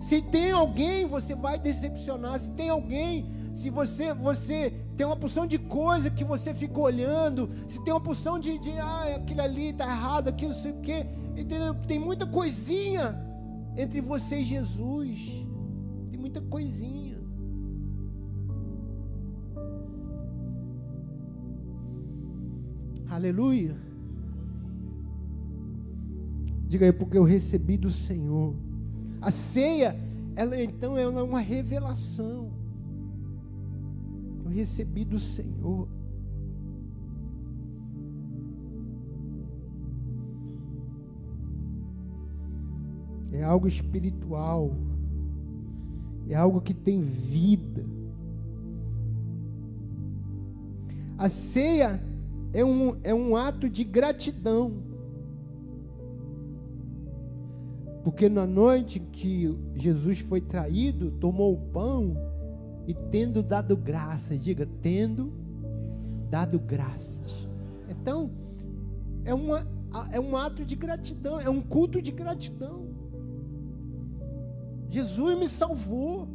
Se 0.00 0.20
tem 0.20 0.50
alguém, 0.50 1.06
você 1.06 1.36
vai 1.36 1.56
decepcionar. 1.56 2.40
Se 2.40 2.50
tem 2.50 2.68
alguém, 2.68 3.30
se 3.54 3.70
você 3.70 4.12
você 4.12 4.87
tem 4.98 5.06
uma 5.06 5.16
porção 5.16 5.46
de 5.46 5.58
coisa 5.58 6.10
que 6.10 6.24
você 6.24 6.52
fica 6.52 6.76
olhando, 6.80 7.48
se 7.68 7.80
tem 7.84 7.94
uma 7.94 8.00
porção 8.00 8.36
de, 8.36 8.58
de 8.58 8.72
ah, 8.72 9.14
aquilo 9.14 9.40
ali 9.40 9.68
está 9.68 9.84
errado, 9.84 10.26
aquilo 10.26 10.52
não 10.52 10.58
sei 10.58 10.72
o 10.72 10.80
quê, 10.80 11.06
entendeu? 11.36 11.72
Tem 11.86 12.00
muita 12.00 12.26
coisinha 12.26 13.16
entre 13.76 14.00
você 14.00 14.40
e 14.40 14.44
Jesus. 14.44 15.16
Tem 16.10 16.18
muita 16.18 16.40
coisinha. 16.40 17.16
Aleluia. 23.08 23.76
Diga 26.66 26.86
aí, 26.86 26.92
porque 26.92 27.16
eu 27.16 27.24
recebi 27.24 27.76
do 27.76 27.88
Senhor. 27.88 28.52
A 29.20 29.30
ceia, 29.30 29.96
ela 30.34 30.60
então 30.60 30.98
é 30.98 31.06
uma 31.06 31.38
revelação. 31.38 32.57
Recebi 34.58 35.04
do 35.04 35.20
Senhor. 35.20 35.86
É 43.30 43.44
algo 43.44 43.68
espiritual. 43.68 44.72
É 46.28 46.34
algo 46.34 46.60
que 46.60 46.74
tem 46.74 47.00
vida. 47.00 47.86
A 51.16 51.28
ceia 51.28 52.02
é 52.52 52.64
um, 52.64 52.96
é 53.04 53.14
um 53.14 53.36
ato 53.36 53.68
de 53.68 53.84
gratidão. 53.84 54.72
Porque 58.02 58.28
na 58.28 58.44
noite 58.44 58.98
que 58.98 59.56
Jesus 59.76 60.18
foi 60.18 60.40
traído, 60.40 61.12
tomou 61.12 61.54
o 61.54 61.70
pão 61.70 62.27
e 62.88 62.94
tendo 62.94 63.42
dado 63.42 63.76
graças, 63.76 64.40
diga, 64.40 64.66
tendo 64.80 65.30
dado 66.30 66.58
graças. 66.58 67.46
Então, 67.86 68.30
é, 69.26 69.34
uma, 69.34 69.66
é 70.10 70.18
um 70.18 70.34
ato 70.34 70.64
de 70.64 70.74
gratidão, 70.74 71.38
é 71.38 71.50
um 71.50 71.60
culto 71.60 72.00
de 72.00 72.10
gratidão. 72.10 72.88
Jesus 74.88 75.38
me 75.38 75.46
salvou. 75.50 76.28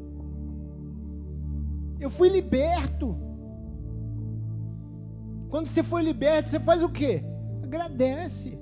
Eu 2.00 2.12
fui 2.12 2.30
liberto. 2.30 3.18
Quando 5.50 5.70
você 5.70 5.82
foi 5.82 6.04
liberto, 6.04 6.52
você 6.52 6.60
faz 6.60 6.84
o 6.84 6.89
quê? 6.89 7.24
Agradece. 7.63 8.60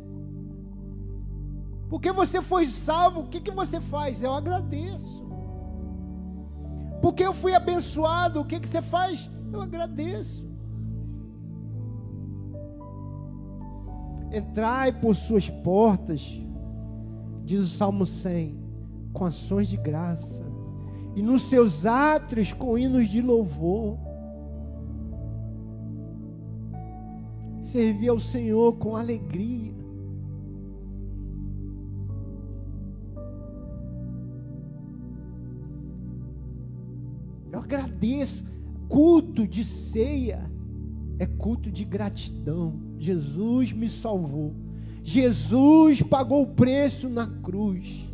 Porque 1.89 2.10
você 2.13 2.41
foi 2.41 2.65
salvo, 2.65 3.19
o 3.19 3.27
que, 3.27 3.41
que 3.41 3.51
você 3.51 3.82
faz? 3.82 4.23
Eu 4.23 4.32
agradeço. 4.32 5.20
Porque 7.12 7.26
eu 7.26 7.34
fui 7.34 7.54
abençoado, 7.54 8.39
o 8.39 8.45
que, 8.45 8.58
que 8.58 8.69
você 8.69 8.82
faz? 8.82 9.30
Eu 9.52 9.60
agradeço. 9.60 10.50
Entrai 14.32 14.93
por 14.93 15.13
suas 15.13 15.50
portas, 15.50 16.41
diz 17.43 17.63
o 17.63 17.67
Salmo 17.67 18.06
100, 18.06 18.58
com 19.12 19.26
ações 19.26 19.67
de 19.67 19.76
graça, 19.76 20.45
e 21.13 21.21
nos 21.21 21.50
seus 21.50 21.86
átrios 21.86 22.54
com 22.54 22.78
hinos 22.78 23.10
de 23.10 23.21
louvor. 23.21 23.97
servir 27.62 28.08
ao 28.08 28.19
Senhor 28.19 28.78
com 28.78 28.95
alegria. 28.95 29.80
Agradeço. 38.01 38.43
Culto 38.89 39.47
de 39.47 39.63
ceia 39.63 40.51
é 41.19 41.25
culto 41.25 41.71
de 41.71 41.85
gratidão. 41.85 42.81
Jesus 42.97 43.71
me 43.71 43.87
salvou. 43.87 44.53
Jesus 45.03 46.01
pagou 46.01 46.43
o 46.43 46.47
preço 46.47 47.07
na 47.07 47.25
cruz. 47.25 48.09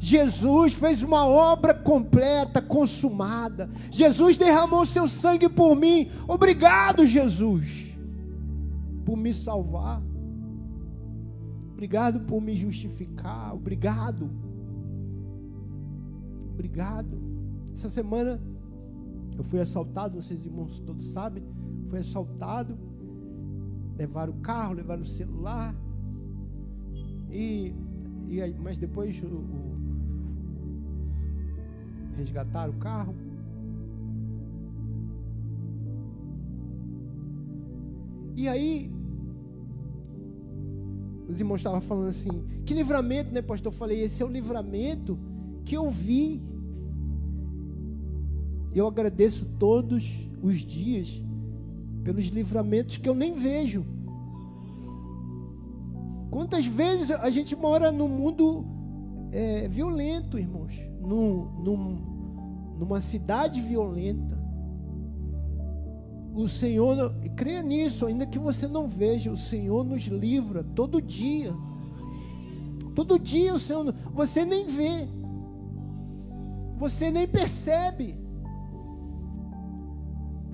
Jesus 0.00 0.74
fez 0.74 1.02
uma 1.02 1.26
obra 1.26 1.74
completa, 1.74 2.60
consumada. 2.62 3.70
Jesus 3.90 4.36
derramou 4.36 4.84
seu 4.86 5.06
sangue 5.06 5.48
por 5.48 5.76
mim. 5.76 6.10
Obrigado, 6.26 7.04
Jesus 7.04 7.86
por 9.04 9.16
me 9.16 9.32
salvar. 9.32 10.02
Obrigado 11.72 12.20
por 12.20 12.42
me 12.42 12.54
justificar. 12.54 13.54
Obrigado. 13.54 14.28
Obrigado. 16.52 17.18
Essa 17.72 17.88
semana 17.88 18.40
eu 19.38 19.44
fui 19.44 19.60
assaltado, 19.60 20.20
vocês 20.20 20.44
irmãos 20.44 20.80
todos 20.80 21.12
sabem. 21.12 21.44
Fui 21.88 22.00
assaltado. 22.00 22.76
Levaram 23.96 24.32
o 24.32 24.40
carro, 24.40 24.74
levaram 24.74 25.02
o 25.02 25.04
celular. 25.04 25.74
E, 27.30 27.72
e 28.26 28.54
mas 28.60 28.76
depois 28.76 29.22
o, 29.22 29.26
o, 29.26 29.78
resgataram 32.16 32.72
o 32.72 32.76
carro. 32.78 33.14
E 38.36 38.48
aí 38.48 38.90
os 41.28 41.38
irmãos 41.38 41.60
estavam 41.60 41.80
falando 41.80 42.08
assim: 42.08 42.44
que 42.64 42.74
livramento, 42.74 43.32
né, 43.32 43.40
pastor? 43.40 43.72
Eu 43.72 43.76
falei: 43.76 44.02
esse 44.02 44.20
é 44.20 44.26
o 44.26 44.28
livramento 44.28 45.16
que 45.64 45.76
eu 45.76 45.88
vi. 45.90 46.42
Eu 48.78 48.86
agradeço 48.86 49.44
todos 49.58 50.28
os 50.42 50.58
dias 50.58 51.20
pelos 52.04 52.26
livramentos 52.26 52.96
que 52.96 53.08
eu 53.08 53.14
nem 53.14 53.34
vejo. 53.34 53.84
Quantas 56.30 56.66
vezes 56.66 57.10
a 57.10 57.28
gente 57.30 57.56
mora 57.56 57.90
num 57.90 58.08
mundo 58.08 58.64
é, 59.32 59.66
violento, 59.66 60.38
irmãos? 60.38 60.72
Num, 61.00 61.44
num, 61.62 62.76
numa 62.78 63.00
cidade 63.00 63.60
violenta 63.60 64.38
o 66.34 66.46
Senhor, 66.46 67.12
creia 67.34 67.62
nisso, 67.62 68.06
ainda 68.06 68.24
que 68.24 68.38
você 68.38 68.68
não 68.68 68.86
veja, 68.86 69.32
o 69.32 69.36
Senhor 69.36 69.82
nos 69.82 70.04
livra 70.04 70.62
todo 70.62 71.02
dia. 71.02 71.52
Todo 72.94 73.18
dia 73.18 73.52
o 73.52 73.58
Senhor, 73.58 73.92
você 74.12 74.44
nem 74.44 74.66
vê, 74.66 75.08
você 76.76 77.10
nem 77.10 77.26
percebe. 77.26 78.27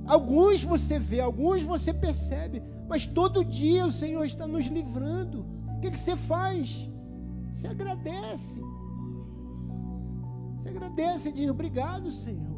Alguns 0.06 0.62
você 0.62 0.98
vê, 0.98 1.20
alguns 1.20 1.62
você 1.62 1.92
percebe, 1.92 2.62
mas 2.88 3.06
todo 3.06 3.44
dia 3.44 3.86
o 3.86 3.92
Senhor 3.92 4.24
está 4.24 4.46
nos 4.46 4.66
livrando. 4.66 5.46
O 5.76 5.80
que, 5.80 5.90
que 5.90 5.98
você 5.98 6.16
faz? 6.16 6.88
Você 7.52 7.66
agradece. 7.66 8.60
Você 10.56 10.68
agradece 10.68 11.28
e 11.28 11.32
diz: 11.32 11.50
Obrigado, 11.50 12.10
Senhor. 12.10 12.54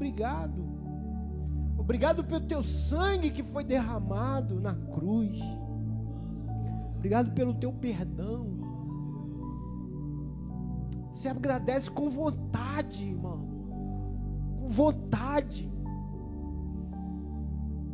obrigado. 0.00 0.64
Obrigado 1.76 2.24
pelo 2.24 2.40
teu 2.40 2.62
sangue 2.62 3.30
que 3.30 3.42
foi 3.42 3.62
derramado 3.62 4.58
na 4.58 4.74
cruz. 4.74 5.38
Obrigado 6.96 7.32
pelo 7.32 7.54
teu 7.54 7.72
perdão. 7.72 8.58
Você 11.12 11.28
agradece 11.28 11.90
com 11.90 12.08
vontade, 12.08 13.04
irmão. 13.04 13.49
Com 14.60 14.68
vontade. 14.68 15.70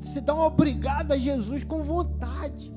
Você 0.00 0.20
dá 0.20 0.34
uma 0.34 0.46
obrigada 0.46 1.14
a 1.14 1.18
Jesus 1.18 1.62
com 1.62 1.80
vontade. 1.80 2.74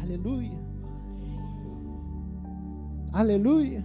Aleluia. 0.00 0.64
Aleluia. 3.12 3.84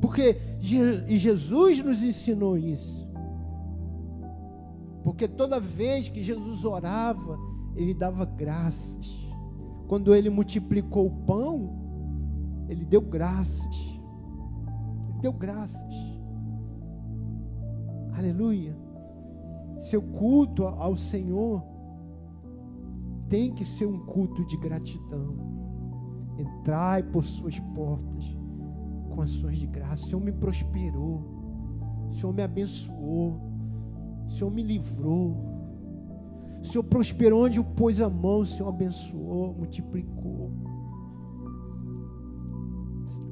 Porque 0.00 0.38
Jesus 0.58 1.82
nos 1.82 2.02
ensinou 2.02 2.56
isso. 2.56 3.06
Porque 5.02 5.26
toda 5.26 5.58
vez 5.60 6.08
que 6.08 6.22
Jesus 6.22 6.64
orava, 6.64 7.38
ele 7.76 7.94
dava 7.94 8.24
graças. 8.24 9.28
Quando 9.86 10.14
ele 10.14 10.30
multiplicou 10.30 11.06
o 11.06 11.10
pão, 11.24 11.70
ele 12.68 12.84
deu 12.84 13.00
graças. 13.00 14.00
Ele 15.08 15.20
deu 15.20 15.32
graças. 15.32 15.94
Aleluia. 18.16 18.76
Seu 19.78 20.00
culto 20.00 20.66
ao 20.66 20.96
Senhor 20.96 21.62
tem 23.28 23.52
que 23.52 23.64
ser 23.64 23.86
um 23.86 23.98
culto 24.06 24.44
de 24.46 24.56
gratidão. 24.56 25.36
Entrai 26.38 27.02
por 27.02 27.24
suas 27.24 27.58
portas 27.60 28.36
com 29.10 29.20
ações 29.20 29.58
de 29.58 29.66
graça. 29.66 30.04
O 30.04 30.08
Senhor 30.08 30.20
me 30.20 30.32
prosperou. 30.32 31.22
O 32.08 32.14
Senhor 32.14 32.32
me 32.32 32.42
abençoou. 32.42 33.40
O 34.26 34.30
Senhor 34.30 34.50
me 34.50 34.62
livrou. 34.62 35.55
O 36.66 36.68
Senhor 36.68 36.82
prosperou 36.82 37.44
onde 37.44 37.62
pôs 37.62 38.00
a 38.00 38.10
mão, 38.10 38.40
o 38.40 38.44
Senhor 38.44 38.68
abençoou, 38.68 39.54
multiplicou. 39.54 40.50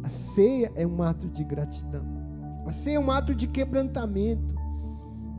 A 0.05 0.09
ceia 0.09 0.71
é 0.77 0.87
um 0.87 1.03
ato 1.03 1.29
de 1.29 1.43
gratidão. 1.43 2.05
A 2.65 2.71
ceia 2.71 2.95
é 2.95 3.01
um 3.01 3.11
ato 3.11 3.35
de 3.35 3.49
quebrantamento. 3.49 4.55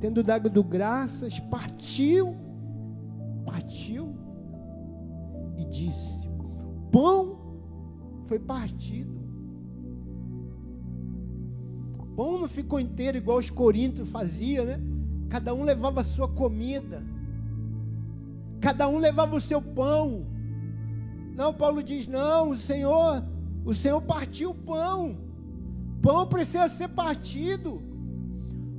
Tendo 0.02 0.22
dado 0.22 0.62
graças, 0.62 1.40
partiu, 1.40 2.36
partiu 3.46 4.14
e 5.58 5.64
disse: 5.64 6.30
Pão 6.92 7.38
foi 8.26 8.40
partido. 8.40 9.22
Pão 12.14 12.40
não 12.40 12.50
ficou 12.50 12.78
inteiro 12.78 13.18
igual 13.18 13.38
os 13.38 13.50
coríntios 13.50 14.10
faziam, 14.10 14.66
né? 14.66 14.82
Cada 15.30 15.54
um 15.54 15.64
levava 15.64 16.02
a 16.02 16.04
sua 16.04 16.28
comida. 16.28 17.15
Cada 18.66 18.88
um 18.88 18.98
levava 18.98 19.36
o 19.36 19.40
seu 19.40 19.62
pão. 19.62 20.26
Não, 21.36 21.54
Paulo 21.54 21.84
diz: 21.84 22.08
não, 22.08 22.50
o 22.50 22.58
Senhor, 22.58 23.24
o 23.64 23.76
Senhor 23.76 24.02
partiu 24.02 24.50
o 24.50 24.56
pão. 24.56 25.20
Pão 26.02 26.26
precisa 26.26 26.68
ser 26.68 26.88
partido. 26.88 27.80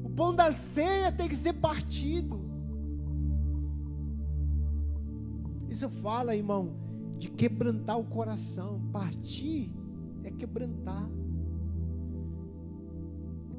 O 0.03 0.11
pão 0.11 0.35
da 0.35 0.51
ceia 0.51 1.12
tem 1.12 1.29
que 1.29 1.37
ser 1.37 1.53
partido. 1.53 2.40
Isso 5.68 5.88
fala, 5.88 6.35
irmão, 6.35 6.72
de 7.16 7.31
quebrantar 7.31 7.96
o 7.96 8.07
coração. 8.07 8.81
Partir 8.92 9.70
é 10.25 10.33
quebrantar. 10.33 11.09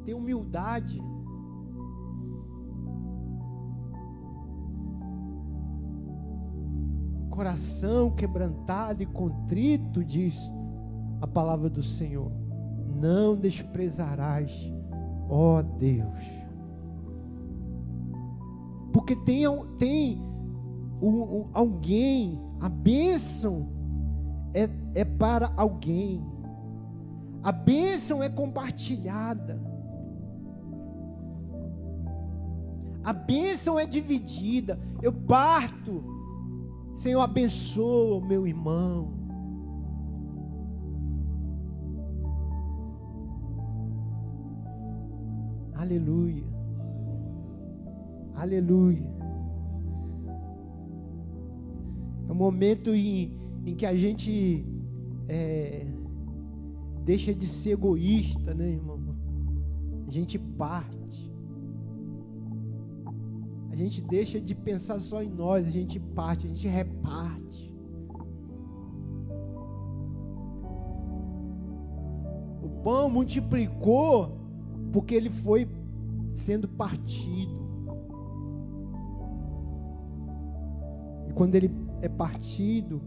Ter 0.04 0.14
humildade. 0.14 1.02
Coração 7.38 8.10
quebrantado 8.10 9.04
e 9.04 9.06
contrito, 9.06 10.04
diz 10.04 10.36
a 11.22 11.28
palavra 11.28 11.70
do 11.70 11.84
Senhor, 11.84 12.32
não 13.00 13.36
desprezarás, 13.36 14.52
ó 15.30 15.62
Deus. 15.62 16.18
Porque 18.92 19.16
tem, 19.18 19.46
tem 19.78 20.20
um, 21.00 21.10
um, 21.10 21.50
alguém, 21.54 22.42
a 22.60 22.68
bênção 22.68 23.70
é, 24.52 24.68
é 24.96 25.06
para 25.06 25.54
alguém, 25.56 26.26
a 27.44 27.52
bênção 27.52 28.24
é 28.24 28.30
compartilhada. 28.30 29.62
A 33.04 33.14
bênção 33.14 33.80
é 33.80 33.86
dividida. 33.86 34.78
Eu 35.02 35.14
parto 35.14 36.17
Senhor, 36.98 37.22
abençoa 37.22 38.18
o 38.18 38.26
meu 38.26 38.48
irmão. 38.48 39.14
Aleluia. 45.76 46.44
Aleluia. 48.34 49.08
É 52.28 52.32
um 52.32 52.36
momento 52.36 52.90
em, 52.96 53.38
em 53.64 53.76
que 53.76 53.86
a 53.86 53.96
gente 53.96 54.66
é, 55.30 55.86
deixa 57.06 57.32
de 57.32 57.46
ser 57.46 57.74
egoísta, 57.74 58.56
né, 58.56 58.72
irmão? 58.72 59.00
A 60.08 60.12
gente 60.12 60.40
parte 60.40 61.32
gente 63.78 64.02
deixa 64.02 64.42
de 64.42 64.56
pensar 64.56 65.00
só 65.00 65.22
em 65.22 65.30
nós, 65.30 65.68
a 65.68 65.70
gente 65.70 66.00
parte, 66.00 66.48
a 66.48 66.50
gente 66.50 66.68
reparte. 66.68 67.76
O 72.62 72.70
pão 72.84 73.10
multiplicou 73.10 74.36
porque 74.92 75.14
ele 75.14 75.30
foi 75.30 75.68
sendo 76.34 76.68
partido. 76.68 77.56
E 81.28 81.34
quando 81.34 81.56
ele 81.56 81.72
é 82.02 82.10
partido, 82.10 83.02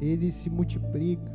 ele 0.00 0.30
se 0.32 0.48
multiplica. 0.48 1.30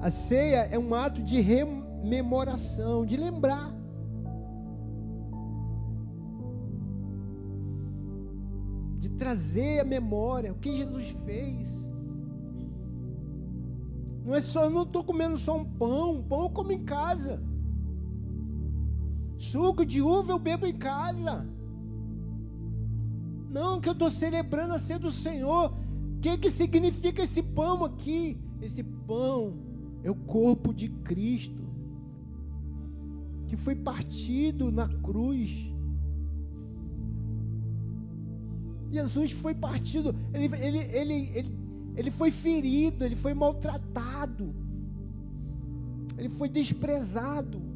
A 0.00 0.10
ceia 0.10 0.68
é 0.70 0.78
um 0.78 0.94
ato 0.94 1.22
de 1.22 1.40
rememoração, 1.40 3.04
de 3.06 3.16
lembrar. 3.16 3.75
Trazer 9.26 9.80
a 9.80 9.84
memória 9.84 10.52
o 10.52 10.54
que 10.54 10.76
Jesus 10.76 11.08
fez. 11.24 11.68
Não 14.24 14.36
é 14.36 14.40
só, 14.40 14.64
eu 14.64 14.70
não 14.70 14.84
estou 14.84 15.02
comendo 15.02 15.36
só 15.36 15.56
um 15.56 15.64
pão, 15.64 16.22
pão 16.22 16.44
eu 16.44 16.50
como 16.50 16.70
em 16.70 16.84
casa. 16.84 17.42
Suco 19.36 19.84
de 19.84 20.00
uva 20.00 20.30
eu 20.30 20.38
bebo 20.38 20.64
em 20.64 20.76
casa. 20.78 21.44
Não, 23.50 23.80
que 23.80 23.88
eu 23.88 23.94
estou 23.94 24.10
celebrando 24.10 24.74
a 24.74 24.78
ceia 24.78 25.00
do 25.00 25.10
Senhor. 25.10 25.72
O 25.72 26.20
que, 26.20 26.38
que 26.38 26.50
significa 26.50 27.22
esse 27.22 27.42
pão 27.42 27.84
aqui? 27.84 28.40
Esse 28.62 28.84
pão 28.84 29.58
é 30.04 30.10
o 30.10 30.14
corpo 30.14 30.72
de 30.72 30.88
Cristo, 30.88 31.64
que 33.48 33.56
foi 33.56 33.74
partido 33.74 34.70
na 34.70 34.88
cruz 34.88 35.74
Jesus 38.90 39.32
foi 39.32 39.54
partido, 39.54 40.14
ele, 40.32 40.46
ele, 40.56 40.78
ele, 40.78 41.30
ele, 41.34 41.58
ele 41.96 42.10
foi 42.10 42.30
ferido, 42.30 43.04
ele 43.04 43.16
foi 43.16 43.34
maltratado, 43.34 44.54
ele 46.16 46.28
foi 46.28 46.48
desprezado. 46.48 47.66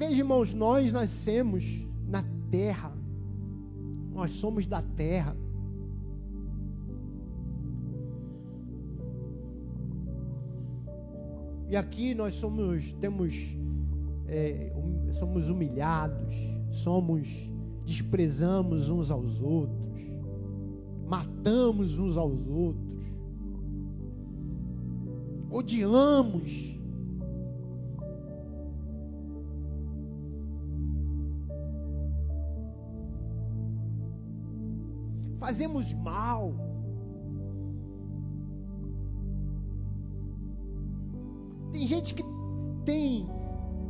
Veja, 0.00 0.20
irmãos, 0.20 0.54
nós 0.54 0.92
nascemos 0.92 1.86
na 2.08 2.24
terra, 2.50 2.90
nós 4.12 4.30
somos 4.30 4.66
da 4.66 4.80
terra. 4.80 5.36
E 11.70 11.76
aqui 11.76 12.16
nós 12.16 12.34
somos, 12.34 12.92
temos, 12.94 13.56
é, 14.26 14.72
somos 15.20 15.48
humilhados, 15.48 16.34
somos, 16.68 17.28
desprezamos 17.86 18.90
uns 18.90 19.08
aos 19.08 19.40
outros, 19.40 20.00
matamos 21.06 21.96
uns 21.96 22.16
aos 22.16 22.44
outros, 22.48 23.04
odiamos. 25.48 26.76
Fazemos 35.38 35.94
mal. 35.94 36.69
Tem 41.80 41.86
gente 41.86 42.12
que 42.12 42.22
tem 42.84 43.26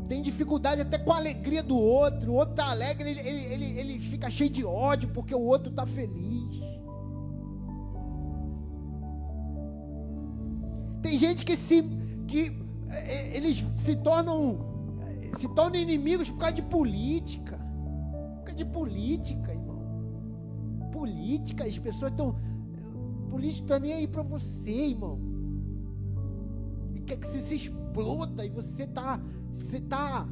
tem 0.06 0.22
dificuldade 0.22 0.80
até 0.80 0.96
com 0.96 1.12
a 1.12 1.16
alegria 1.16 1.60
do 1.60 1.76
outro. 1.76 2.30
O 2.30 2.34
outro 2.36 2.52
está 2.52 2.70
alegre, 2.70 3.10
ele, 3.10 3.20
ele, 3.20 3.44
ele, 3.52 3.80
ele 3.80 3.98
fica 3.98 4.30
cheio 4.30 4.48
de 4.48 4.64
ódio 4.64 5.08
porque 5.08 5.34
o 5.34 5.40
outro 5.40 5.70
está 5.70 5.84
feliz. 5.84 6.60
Tem 11.02 11.18
gente 11.18 11.44
que 11.44 11.56
se 11.56 11.82
que 12.28 12.56
é, 12.90 13.36
eles 13.36 13.56
se 13.78 13.96
tornam 13.96 14.60
se 15.36 15.48
tornam 15.48 15.80
inimigos 15.80 16.30
por 16.30 16.38
causa 16.38 16.54
de 16.54 16.62
política. 16.62 17.58
Por 18.36 18.44
causa 18.44 18.56
de 18.56 18.66
política, 18.66 19.50
irmão. 19.50 19.80
Política, 20.92 21.64
as 21.64 21.76
pessoas 21.76 22.12
estão 22.12 22.36
política 23.28 23.64
está 23.64 23.80
nem 23.80 23.94
aí 23.94 24.06
para 24.06 24.22
você, 24.22 24.70
irmão. 24.70 25.29
Quer 27.10 27.16
que 27.16 27.26
se 27.26 27.54
exploda 27.56 28.46
e 28.46 28.50
você 28.50 28.84
está 28.84 29.20
você 29.52 29.78
está 29.78 30.28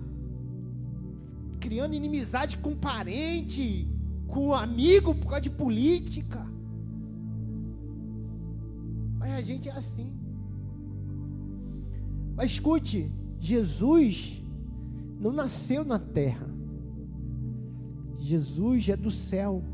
criando 1.59 1.93
inimizade 1.93 2.57
com 2.59 2.77
parente, 2.77 3.89
com 4.29 4.55
amigo 4.55 5.13
por 5.13 5.27
causa 5.27 5.41
de 5.41 5.51
política. 5.51 6.47
Mas 9.19 9.33
a 9.33 9.41
gente 9.41 9.69
é 9.69 9.73
assim. 9.73 10.13
Mas 12.37 12.53
escute, 12.53 13.11
Jesus 13.41 14.41
não 15.19 15.33
nasceu 15.33 15.85
na 15.85 15.99
terra. 15.99 16.49
Jesus 18.19 18.89
é 18.89 18.97
do 18.97 19.11
céu, 19.11 19.65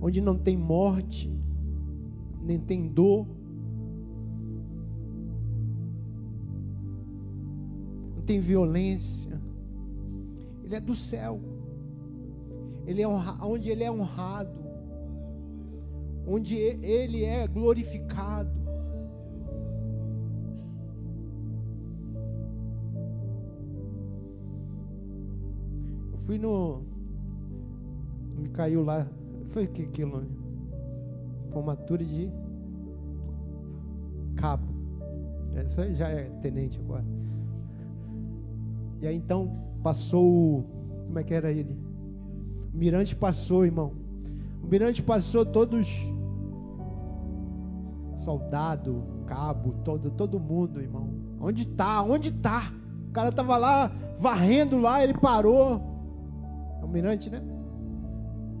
onde 0.00 0.20
não 0.20 0.36
tem 0.36 0.56
morte, 0.56 1.32
nem 2.42 2.58
tem 2.58 2.88
dor, 2.88 3.28
tem 8.24 8.40
violência. 8.40 9.40
Ele 10.62 10.74
é 10.74 10.80
do 10.80 10.94
céu. 10.94 11.40
Ele 12.86 13.02
é 13.02 13.08
honra, 13.08 13.44
onde 13.44 13.70
ele 13.70 13.84
é 13.84 13.90
honrado. 13.90 14.64
Onde 16.26 16.56
ele 16.56 17.24
é 17.24 17.46
glorificado. 17.46 18.50
Eu 26.12 26.18
fui 26.24 26.38
no 26.38 26.82
me 28.38 28.48
caiu 28.48 28.82
lá. 28.82 29.06
Foi 29.48 29.66
que 29.66 29.82
aquilo? 29.82 30.24
Formatura 31.50 32.04
de 32.04 32.30
cabo. 34.36 34.66
Isso 35.66 35.80
aí 35.80 35.94
já 35.94 36.08
é 36.08 36.24
tenente 36.42 36.78
agora. 36.80 37.04
E 39.04 39.06
aí 39.06 39.16
então 39.16 39.50
passou, 39.82 40.64
como 41.06 41.18
é 41.18 41.22
que 41.22 41.34
era 41.34 41.52
ele? 41.52 41.78
O 42.72 42.78
mirante 42.78 43.14
passou, 43.14 43.66
irmão. 43.66 43.92
O 44.62 44.66
mirante 44.66 45.02
passou 45.02 45.44
todos 45.44 45.86
soldado, 48.16 49.04
cabo, 49.26 49.74
todo 49.84 50.10
todo 50.10 50.40
mundo, 50.40 50.80
irmão. 50.80 51.10
Onde 51.38 51.66
tá? 51.66 52.02
Onde 52.02 52.32
tá? 52.32 52.72
O 53.10 53.12
cara 53.12 53.30
tava 53.30 53.58
lá 53.58 53.92
varrendo 54.18 54.78
lá, 54.78 55.04
ele 55.04 55.12
parou. 55.12 55.82
É 56.80 56.84
o 56.86 56.88
mirante, 56.88 57.28
né? 57.28 57.42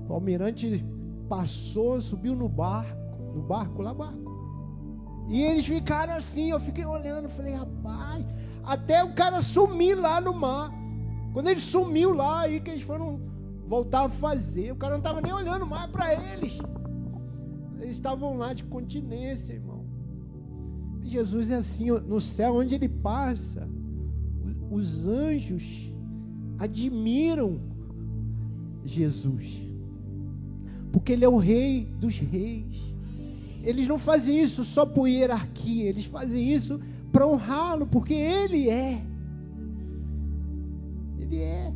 O 0.06 0.12
almirante 0.12 0.84
passou, 1.26 1.98
subiu 2.02 2.36
no 2.36 2.50
barco, 2.50 3.32
no 3.34 3.40
barco 3.40 3.80
lá, 3.80 3.94
barco. 3.94 4.30
E 5.30 5.40
eles 5.40 5.66
ficaram 5.66 6.14
assim, 6.14 6.50
eu 6.50 6.60
fiquei 6.60 6.84
olhando, 6.84 7.30
falei, 7.30 7.54
rapaz, 7.54 8.26
até 8.66 9.02
o 9.04 9.12
cara 9.12 9.42
sumir 9.42 9.94
lá 9.94 10.20
no 10.20 10.34
mar. 10.34 10.72
Quando 11.32 11.48
ele 11.48 11.60
sumiu 11.60 12.12
lá, 12.12 12.42
aí 12.42 12.60
que 12.60 12.70
eles 12.70 12.82
foram 12.82 13.20
voltar 13.66 14.04
a 14.04 14.08
fazer. 14.08 14.72
O 14.72 14.76
cara 14.76 14.92
não 14.92 14.98
estava 14.98 15.20
nem 15.20 15.32
olhando 15.32 15.66
mais 15.66 15.90
para 15.90 16.14
eles. 16.14 16.58
Eles 17.80 17.96
estavam 17.96 18.36
lá 18.36 18.52
de 18.52 18.64
continência, 18.64 19.54
irmão. 19.54 19.84
Jesus 21.02 21.50
é 21.50 21.56
assim, 21.56 21.90
no 21.90 22.20
céu, 22.20 22.56
onde 22.56 22.74
ele 22.74 22.88
passa, 22.88 23.68
os 24.70 25.06
anjos 25.06 25.92
admiram 26.58 27.60
Jesus, 28.84 29.62
porque 30.90 31.12
ele 31.12 31.24
é 31.24 31.28
o 31.28 31.36
rei 31.36 31.84
dos 31.98 32.18
reis. 32.18 32.80
Eles 33.62 33.86
não 33.86 33.98
fazem 33.98 34.40
isso 34.40 34.64
só 34.64 34.86
por 34.86 35.06
hierarquia, 35.06 35.88
eles 35.88 36.04
fazem 36.04 36.52
isso 36.52 36.80
para 37.14 37.28
honrá-lo, 37.28 37.86
porque 37.86 38.12
Ele 38.12 38.68
é. 38.68 39.00
Ele 41.16 41.38
é 41.38 41.72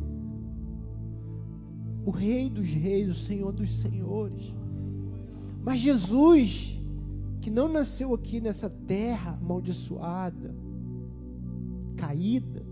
o 2.05 2.11
Rei 2.11 2.49
dos 2.49 2.67
Reis, 2.67 3.07
o 3.07 3.13
Senhor 3.13 3.53
dos 3.53 3.73
Senhores. 3.73 4.53
Mas 5.63 5.79
Jesus, 5.79 6.77
que 7.39 7.49
não 7.49 7.69
nasceu 7.69 8.13
aqui 8.13 8.41
nessa 8.41 8.69
terra 8.69 9.37
amaldiçoada, 9.39 10.53
caída, 11.95 12.65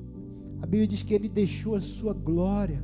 a 0.62 0.66
Bíblia 0.66 0.88
diz 0.88 1.04
que 1.04 1.14
ele 1.14 1.30
deixou 1.30 1.76
a 1.76 1.82
sua 1.82 2.14
glória. 2.14 2.84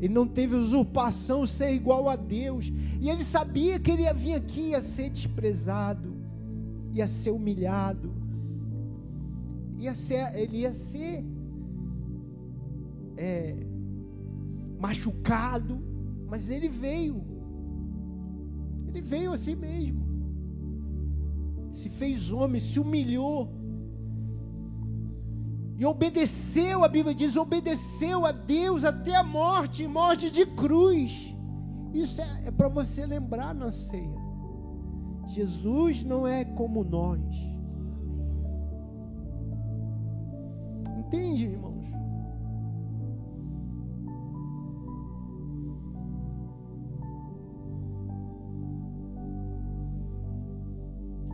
Ele 0.00 0.14
não 0.14 0.28
teve 0.28 0.54
usurpação 0.54 1.44
ser 1.44 1.72
igual 1.72 2.08
a 2.08 2.14
Deus. 2.14 2.70
E 3.00 3.10
ele 3.10 3.24
sabia 3.24 3.80
que 3.80 3.90
ele 3.90 4.02
ia 4.02 4.14
vir 4.14 4.34
aqui 4.34 4.74
a 4.74 4.80
ser 4.80 5.10
desprezado, 5.10 6.14
ia 6.92 7.08
ser 7.08 7.30
humilhado, 7.30 8.17
ia 9.78 9.94
ser, 9.94 10.34
ele 10.36 10.58
ia 10.58 10.72
ser 10.72 11.24
é, 13.16 13.54
machucado, 14.78 15.80
mas 16.26 16.50
ele 16.50 16.68
veio. 16.68 17.22
Ele 18.86 19.00
veio 19.00 19.32
assim 19.32 19.54
mesmo. 19.54 20.06
Se 21.70 21.88
fez 21.88 22.32
homem, 22.32 22.60
se 22.60 22.80
humilhou. 22.80 23.52
E 25.76 25.86
obedeceu, 25.86 26.82
a 26.82 26.88
Bíblia 26.88 27.14
diz, 27.14 27.36
obedeceu 27.36 28.26
a 28.26 28.32
Deus 28.32 28.84
até 28.84 29.14
a 29.14 29.22
morte, 29.22 29.86
morte 29.86 30.28
de 30.28 30.44
cruz. 30.44 31.36
Isso 31.94 32.20
é, 32.20 32.46
é 32.46 32.50
para 32.50 32.68
você 32.68 33.06
lembrar 33.06 33.54
na 33.54 33.70
ceia. 33.70 34.18
Jesus 35.26 36.02
não 36.02 36.26
é 36.26 36.44
como 36.44 36.82
nós. 36.82 37.22
Entende, 41.08 41.46
irmãos? 41.46 41.86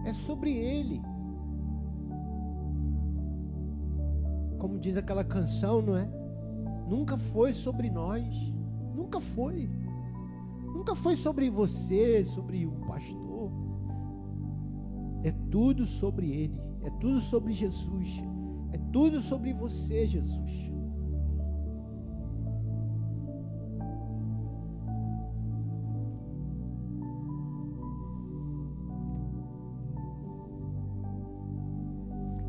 É 0.05 0.13
sobre 0.13 0.53
Ele. 0.53 1.03
Como 4.61 4.79
diz 4.79 4.97
aquela 4.97 5.25
canção, 5.25 5.83
não 5.83 5.97
é? 5.97 6.09
Nunca 6.89 7.17
foi 7.17 7.53
sobre 7.53 7.91
nós. 7.91 8.33
Nunca 8.95 9.21
foi. 9.21 9.69
Nunca 10.73 10.95
foi 10.95 11.17
sobre 11.17 11.51
você, 11.51 12.25
sobre 12.25 12.65
o 12.65 12.71
pastor. 12.87 13.51
É 15.25 15.33
tudo 15.51 15.85
sobre 15.85 16.31
Ele. 16.31 16.61
É 16.83 16.91
tudo 16.91 17.19
sobre 17.19 17.53
Jesus. 17.53 18.23
É 18.75 18.79
tudo 18.93 19.21
sobre 19.21 19.53
você, 19.53 20.05
Jesus. 20.05 20.65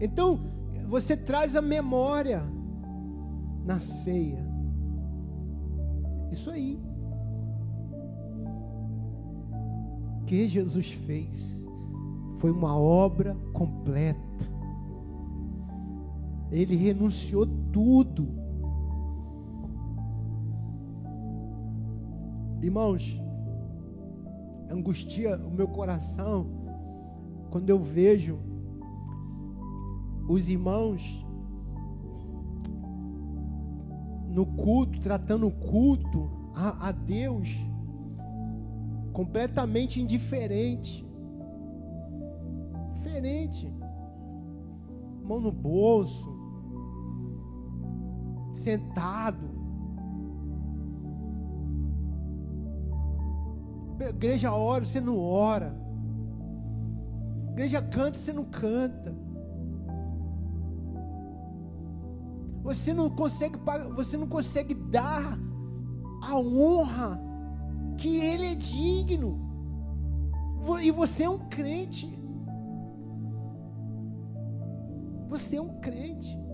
Então, 0.02 0.40
você 0.88 1.16
traz 1.16 1.56
a 1.56 1.62
memória 1.62 2.44
na 3.64 3.78
ceia. 3.78 4.44
Isso 6.32 6.50
aí. 6.50 6.80
Que 10.26 10.48
Jesus 10.48 10.92
fez 10.92 11.64
foi 12.38 12.50
uma 12.50 12.76
obra 12.76 13.38
completa. 13.54 14.25
Ele 16.52 16.76
renunciou 16.76 17.46
tudo. 17.72 18.28
Irmãos, 22.62 23.22
angustia 24.70 25.38
o 25.38 25.52
meu 25.52 25.68
coração 25.68 26.48
quando 27.50 27.70
eu 27.70 27.80
vejo 27.80 28.40
os 30.28 30.50
irmãos 30.50 31.26
no 34.28 34.46
culto, 34.46 35.00
tratando 35.00 35.48
o 35.48 35.52
culto 35.52 36.30
a, 36.54 36.90
a 36.90 36.92
Deus 36.92 37.56
completamente 39.14 40.02
indiferente. 40.02 41.08
Diferente. 42.96 43.74
Mão 45.24 45.40
no 45.40 45.54
bolso. 45.54 46.35
Sentado. 48.66 49.48
igreja 54.10 54.52
ora, 54.52 54.84
você 54.84 55.00
não 55.00 55.20
ora. 55.20 55.80
igreja 57.52 57.80
canta, 57.80 58.18
você 58.18 58.34
não 58.34 58.46
canta. 58.46 59.16
Você 62.64 62.92
não 62.92 63.08
consegue, 63.08 63.56
você 63.96 64.18
não 64.18 64.28
consegue 64.28 64.74
dar 64.74 65.38
a 66.24 66.36
honra 66.36 67.22
que 68.00 68.18
ele 68.18 68.48
é 68.48 68.56
digno. 68.56 69.40
E 70.82 70.90
você 70.90 71.26
é 71.26 71.30
um 71.30 71.48
crente. 71.50 72.20
Você 75.28 75.58
é 75.58 75.62
um 75.62 75.80
crente. 75.80 76.45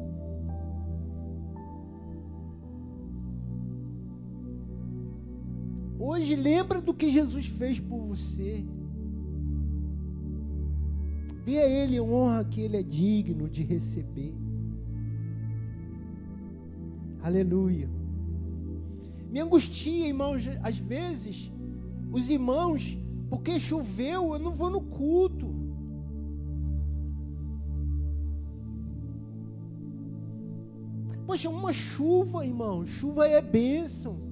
Hoje 6.11 6.35
lembra 6.35 6.81
do 6.81 6.93
que 6.93 7.07
Jesus 7.07 7.45
fez 7.45 7.79
por 7.79 8.01
você. 8.01 8.65
Dê 11.45 11.57
a 11.57 11.65
Ele 11.65 11.97
a 11.97 12.03
honra 12.03 12.43
que 12.43 12.59
Ele 12.59 12.75
é 12.75 12.83
digno 12.83 13.47
de 13.47 13.63
receber. 13.63 14.35
Aleluia. 17.23 17.89
Me 19.29 19.39
angustia, 19.39 20.09
irmãos, 20.09 20.49
às 20.61 20.77
vezes, 20.77 21.49
os 22.11 22.29
irmãos, 22.29 22.97
porque 23.29 23.57
choveu, 23.57 24.33
eu 24.33 24.39
não 24.39 24.51
vou 24.51 24.69
no 24.69 24.81
culto. 24.81 25.47
Poxa, 31.25 31.49
uma 31.49 31.71
chuva, 31.71 32.45
irmão, 32.45 32.85
chuva 32.85 33.29
é 33.29 33.41
bênção. 33.41 34.30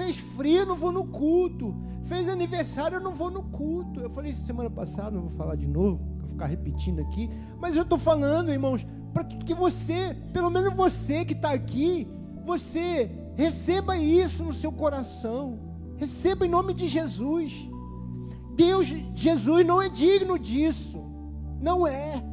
Fez 0.00 0.16
frio, 0.16 0.64
não 0.64 0.76
vou 0.76 0.90
no 0.90 1.04
culto. 1.04 1.74
Fez 2.04 2.26
aniversário, 2.26 2.96
eu 2.96 3.02
não 3.02 3.14
vou 3.14 3.30
no 3.30 3.42
culto. 3.42 4.00
Eu 4.00 4.08
falei 4.08 4.30
isso 4.30 4.46
semana 4.46 4.70
passada, 4.70 5.10
não 5.10 5.26
vou 5.26 5.36
falar 5.36 5.56
de 5.56 5.68
novo, 5.68 6.02
vou 6.20 6.26
ficar 6.26 6.46
repetindo 6.46 7.00
aqui. 7.00 7.30
Mas 7.60 7.76
eu 7.76 7.82
estou 7.82 7.98
falando, 7.98 8.50
irmãos, 8.50 8.86
para 9.12 9.24
que 9.24 9.52
você, 9.52 10.16
pelo 10.32 10.48
menos 10.48 10.72
você 10.72 11.22
que 11.22 11.34
está 11.34 11.52
aqui, 11.52 12.08
você 12.46 13.10
receba 13.36 13.98
isso 13.98 14.42
no 14.42 14.54
seu 14.54 14.72
coração, 14.72 15.60
receba 15.98 16.46
em 16.46 16.48
nome 16.48 16.72
de 16.72 16.86
Jesus. 16.86 17.68
Deus, 18.56 18.86
Jesus 19.14 19.66
não 19.66 19.82
é 19.82 19.90
digno 19.90 20.38
disso, 20.38 21.04
não 21.60 21.86
é. 21.86 22.24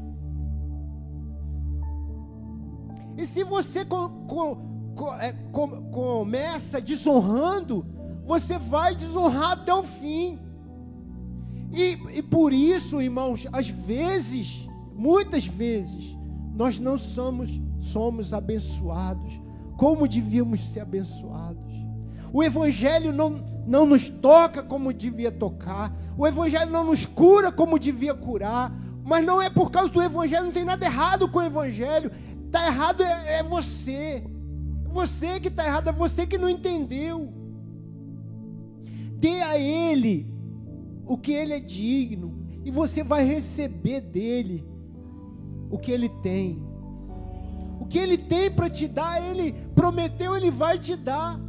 E 3.18 3.26
se 3.26 3.44
você 3.44 3.84
começa 5.92 6.82
desonrando, 6.82 7.86
você 8.26 8.58
vai 8.58 8.96
desonrar 8.96 9.52
até 9.52 9.74
o 9.74 9.84
fim. 9.84 10.40
E, 11.72 11.98
e 12.16 12.22
por 12.22 12.54
isso, 12.54 13.02
irmãos, 13.02 13.48
às 13.52 13.70
vezes, 13.70 14.68
muitas 14.96 15.46
vezes, 15.46 16.18
nós 16.54 16.80
não 16.80 16.98
somos, 16.98 17.50
somos 17.80 18.34
abençoados 18.34 19.40
como 19.78 20.08
devíamos 20.08 20.60
ser 20.72 20.82
abençoados. 20.82 21.74
O 22.34 22.44
Evangelho 22.44 23.14
não, 23.14 23.30
não 23.66 23.86
nos 23.86 24.10
toca 24.10 24.62
como 24.64 24.92
devia 24.92 25.32
tocar, 25.32 25.94
o 26.18 26.28
Evangelho 26.28 26.72
não 26.72 26.84
nos 26.84 27.06
cura 27.06 27.52
como 27.52 27.80
devia 27.80 28.14
curar, 28.14 28.74
mas 29.04 29.26
não 29.26 29.42
é 29.42 29.50
por 29.50 29.72
causa 29.72 29.90
do 29.90 30.02
Evangelho, 30.02 30.46
não 30.46 30.52
tem 30.52 30.66
nada 30.66 30.86
errado 30.86 31.30
com 31.30 31.40
o 31.40 31.44
Evangelho, 31.44 32.12
está 32.46 32.68
errado 32.68 33.04
é, 33.04 33.40
é 33.40 33.44
você, 33.44 34.24
você 34.98 35.40
que 35.40 35.48
está 35.48 35.64
errado, 35.64 35.90
é 35.90 35.92
você 35.92 36.26
que 36.26 36.40
não 36.40 36.50
entendeu. 36.50 37.32
Dê 39.20 39.42
a 39.42 39.56
Ele 39.58 40.34
o 41.06 41.18
que 41.18 41.32
Ele 41.32 41.54
é 41.54 41.60
digno, 41.60 42.48
e 42.66 42.72
você 42.72 43.04
vai 43.04 43.24
receber 43.24 44.02
dele 44.02 44.68
o 45.70 45.78
que 45.78 45.92
Ele 45.92 46.10
tem. 46.10 46.66
O 47.80 47.86
que 47.86 48.00
Ele 48.00 48.18
tem 48.18 48.50
para 48.50 48.70
te 48.70 48.88
dar, 48.88 49.22
Ele 49.24 49.54
prometeu, 49.76 50.36
Ele 50.36 50.50
vai 50.50 50.80
te 50.80 50.96
dar. 50.96 51.40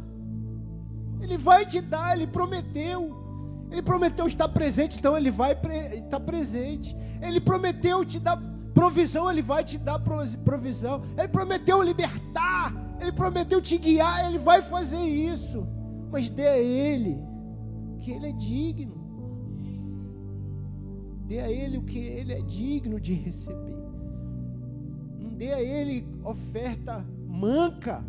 Ele 1.19 1.37
vai 1.37 1.65
te 1.65 1.81
dar, 1.81 2.15
Ele 2.15 2.27
prometeu. 2.27 3.17
Ele 3.71 3.81
prometeu 3.81 4.27
estar 4.27 4.47
presente, 4.49 4.99
então 4.99 5.17
Ele 5.17 5.31
vai 5.31 5.59
estar 5.93 6.19
presente. 6.19 6.95
Ele 7.19 7.41
prometeu 7.41 8.05
te 8.05 8.19
dar 8.19 8.37
provisão, 8.75 9.29
Ele 9.29 9.41
vai 9.41 9.63
te 9.63 9.77
dar 9.77 9.99
provisão. 9.99 11.01
Ele 11.17 11.27
prometeu 11.27 11.81
libertar, 11.81 12.88
Ele 12.99 13.11
prometeu 13.11 13.61
te 13.61 13.77
guiar, 13.77 14.27
Ele 14.27 14.37
vai 14.37 14.61
fazer 14.61 15.01
isso. 15.01 15.65
Mas 16.11 16.29
dê 16.29 16.47
a 16.47 16.57
Ele, 16.57 17.17
que 17.99 18.11
Ele 18.11 18.27
é 18.27 18.31
digno. 18.31 18.97
Dê 21.25 21.39
a 21.39 21.51
Ele 21.51 21.77
o 21.77 21.83
que 21.83 21.99
Ele 21.99 22.33
é 22.33 22.41
digno 22.41 22.99
de 22.99 23.13
receber 23.13 23.79
dê 25.39 25.53
a 25.53 25.61
Ele 25.61 26.05
oferta 26.21 27.05
manca. 27.25 28.03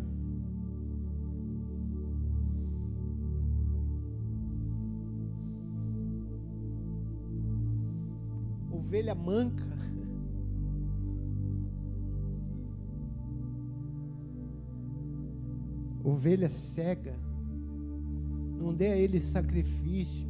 Ovelha 8.69 9.15
manca. 9.15 9.80
Ovelha 16.03 16.49
cega. 16.49 17.15
Não 18.59 18.73
dê 18.73 18.87
a 18.87 18.97
Ele 18.97 19.21
sacrifício 19.21 20.29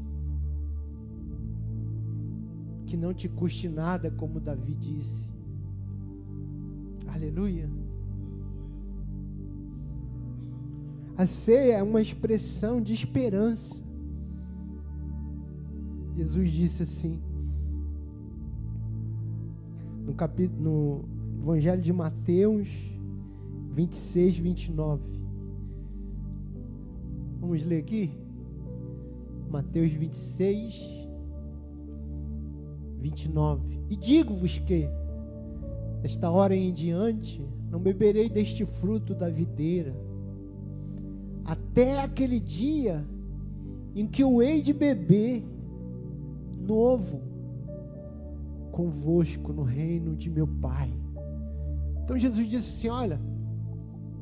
que 2.86 2.98
não 2.98 3.14
te 3.14 3.30
custe 3.30 3.70
nada, 3.70 4.12
como 4.12 4.40
Davi 4.40 4.74
disse. 4.74 5.32
Aleluia. 7.08 7.70
A 11.18 11.26
ceia 11.26 11.78
é 11.78 11.84
uma 11.84 12.02
expressão 12.02 12.82
de 12.82 12.94
esperança. 12.94 13.82
Jesus 16.16 16.52
disse 16.52 16.84
assim, 16.84 17.22
no 20.06 20.14
capítulo, 20.14 20.62
no 20.62 21.44
Evangelho 21.44 21.82
de 21.82 21.94
Mateus 21.94 22.68
26, 23.74 24.38
29. 24.38 25.21
Vamos 27.42 27.66
ler 27.66 27.80
aqui? 27.80 28.18
Mateus 29.50 29.92
26, 29.92 31.10
29. 33.02 33.84
E 33.90 33.98
digo-vos 33.98 34.58
que 34.60 34.88
Desta 36.02 36.32
hora 36.32 36.56
em 36.56 36.74
diante, 36.74 37.48
não 37.70 37.80
beberei 37.80 38.28
deste 38.28 38.66
fruto 38.66 39.14
da 39.14 39.30
videira, 39.30 39.96
até 41.46 42.02
aquele 42.02 42.40
dia 42.40 43.06
em 43.96 44.08
que 44.08 44.24
eu 44.24 44.42
hei 44.42 44.62
de 44.62 44.74
beber 44.74 45.46
novo 46.60 47.22
convosco 48.72 49.54
no 49.54 49.62
reino 49.62 50.16
de 50.16 50.30
meu 50.30 50.48
Pai. 50.48 50.92
Então 52.04 52.18
Jesus 52.18 52.50
disse 52.50 52.78
assim: 52.78 52.90
Olha, 52.90 53.22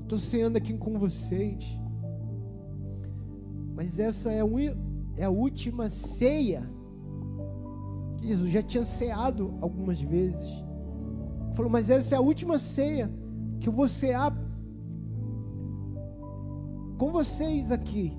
estou 0.01 0.17
ceando 0.17 0.57
aqui 0.57 0.73
com 0.73 0.99
vocês, 0.99 1.78
mas 3.79 3.97
essa 3.97 4.29
é, 4.29 4.41
é 5.15 5.23
a 5.23 5.29
última 5.29 5.89
ceia. 5.89 6.69
Jesus 8.21 8.51
já 8.51 8.61
tinha 8.61 8.83
ceado 8.83 9.53
algumas 9.61 10.01
vezes 10.01 10.69
falou: 11.59 11.69
Mas 11.69 11.89
essa 11.89 12.15
é 12.15 12.17
a 12.17 12.21
última 12.21 12.57
ceia 12.57 13.09
que 13.59 13.67
eu 13.67 13.73
vou 13.73 13.87
cear 13.87 14.35
com 16.97 17.11
vocês 17.11 17.71
aqui. 17.71 18.17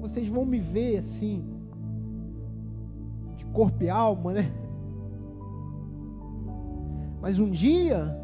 Vocês 0.00 0.28
vão 0.28 0.46
me 0.46 0.58
ver 0.58 0.98
assim, 0.98 1.44
de 3.36 3.44
corpo 3.46 3.82
e 3.82 3.90
alma, 3.90 4.32
né? 4.32 4.50
Mas 7.20 7.38
um 7.38 7.50
dia, 7.50 8.16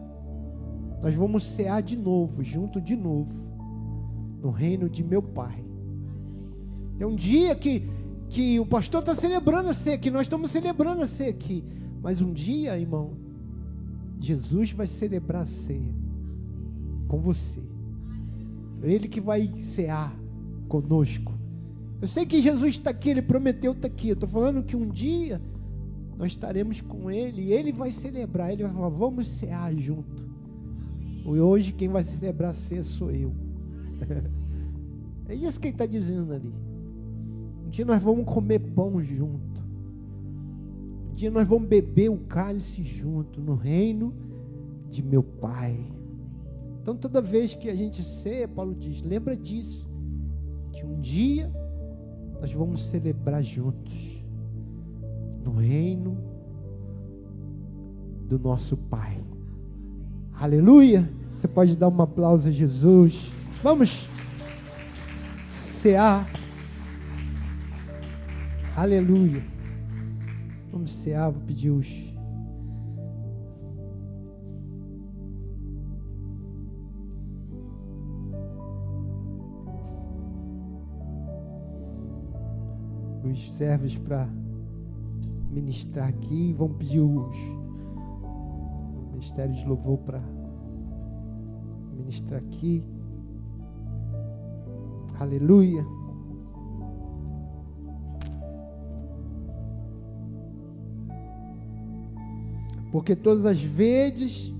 nós 1.02 1.14
vamos 1.14 1.44
cear 1.44 1.82
de 1.82 1.98
novo, 1.98 2.42
junto 2.42 2.80
de 2.80 2.96
novo, 2.96 3.34
no 4.40 4.50
reino 4.50 4.88
de 4.88 5.04
meu 5.04 5.22
Pai. 5.22 5.65
É 6.98 7.06
um 7.06 7.14
dia 7.14 7.54
que, 7.54 7.82
que 8.28 8.58
o 8.58 8.66
pastor 8.66 9.00
está 9.00 9.14
celebrando 9.14 9.68
a 9.68 9.74
ceia, 9.74 9.98
que 9.98 10.10
nós 10.10 10.22
estamos 10.22 10.50
celebrando 10.50 11.02
a 11.02 11.06
ceia 11.06 11.30
aqui. 11.30 11.64
Mas 12.02 12.22
um 12.22 12.32
dia, 12.32 12.78
irmão, 12.78 13.12
Jesus 14.20 14.72
vai 14.72 14.86
celebrar 14.86 15.42
a 15.42 15.46
ceia 15.46 15.94
com 17.08 17.20
você. 17.20 17.60
Ele 18.82 19.08
que 19.08 19.20
vai 19.20 19.52
cear 19.58 20.14
conosco. 20.68 21.32
Eu 22.00 22.08
sei 22.08 22.26
que 22.26 22.40
Jesus 22.40 22.74
está 22.74 22.90
aqui, 22.90 23.10
Ele 23.10 23.22
prometeu 23.22 23.72
estar 23.72 23.88
aqui. 23.88 24.08
Eu 24.08 24.14
estou 24.14 24.28
falando 24.28 24.62
que 24.62 24.76
um 24.76 24.88
dia 24.88 25.40
nós 26.18 26.32
estaremos 26.32 26.80
com 26.80 27.10
Ele 27.10 27.42
e 27.42 27.52
Ele 27.52 27.72
vai 27.72 27.90
celebrar. 27.90 28.52
Ele 28.52 28.64
vai 28.64 28.72
falar: 28.72 28.88
vamos 28.88 29.26
cear 29.26 29.74
junto. 29.74 30.24
E 31.24 31.40
hoje 31.40 31.72
quem 31.72 31.88
vai 31.88 32.04
celebrar 32.04 32.54
ceia 32.54 32.82
sou 32.82 33.10
eu. 33.10 33.32
é 35.28 35.34
isso 35.34 35.58
que 35.58 35.68
Ele 35.68 35.74
está 35.74 35.86
dizendo 35.86 36.32
ali. 36.32 36.52
Um 37.66 37.70
dia 37.70 37.84
nós 37.84 38.02
vamos 38.02 38.24
comer 38.24 38.60
pão 38.60 39.02
junto. 39.02 39.60
Um 41.10 41.14
dia 41.14 41.30
nós 41.30 41.46
vamos 41.48 41.68
beber 41.68 42.10
o 42.10 42.18
cálice 42.18 42.82
junto 42.84 43.40
no 43.40 43.54
reino 43.54 44.14
de 44.88 45.02
meu 45.02 45.22
Pai. 45.22 45.76
Então 46.80 46.96
toda 46.96 47.20
vez 47.20 47.54
que 47.54 47.68
a 47.68 47.74
gente 47.74 48.04
ceia, 48.04 48.46
Paulo 48.46 48.74
diz, 48.74 49.02
lembra 49.02 49.36
disso, 49.36 49.84
que 50.70 50.86
um 50.86 51.00
dia 51.00 51.52
nós 52.40 52.52
vamos 52.52 52.84
celebrar 52.86 53.42
juntos 53.42 54.24
no 55.44 55.52
reino 55.52 56.16
do 58.28 58.38
nosso 58.38 58.76
Pai. 58.76 59.20
Aleluia! 60.32 61.08
Você 61.38 61.48
pode 61.48 61.76
dar 61.76 61.88
um 61.88 62.02
aplauso 62.02 62.48
a 62.48 62.50
Jesus. 62.52 63.30
Vamos 63.62 64.08
cear. 65.52 66.35
Aleluia. 68.76 69.42
Vamos 70.70 70.92
cear, 70.92 71.30
vou 71.30 71.40
pedir 71.40 71.70
os 71.70 72.14
os 83.24 83.52
servos 83.52 83.96
para 83.96 84.28
ministrar 85.50 86.08
aqui. 86.08 86.52
Vamos 86.52 86.76
pedir 86.76 87.00
os 87.00 87.34
ministérios 89.12 89.56
de 89.56 89.66
louvor 89.66 89.96
para 90.00 90.20
ministrar 91.96 92.40
aqui. 92.40 92.84
Aleluia. 95.18 95.95
Porque 102.96 103.14
todas 103.14 103.44
as 103.44 103.62
vezes 103.62 104.54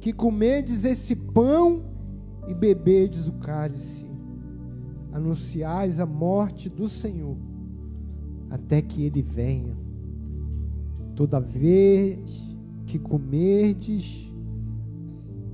que 0.00 0.12
comedes 0.12 0.84
esse 0.84 1.14
pão 1.14 1.84
e 2.48 2.52
bebedes 2.52 3.28
o 3.28 3.32
cálice, 3.34 4.04
anunciais 5.12 6.00
a 6.00 6.04
morte 6.04 6.68
do 6.68 6.88
Senhor 6.88 7.36
até 8.50 8.82
que 8.82 9.04
ele 9.04 9.22
venha. 9.22 9.76
Toda 11.14 11.38
vez 11.38 12.44
que 12.86 12.98
comerdes, 12.98 14.32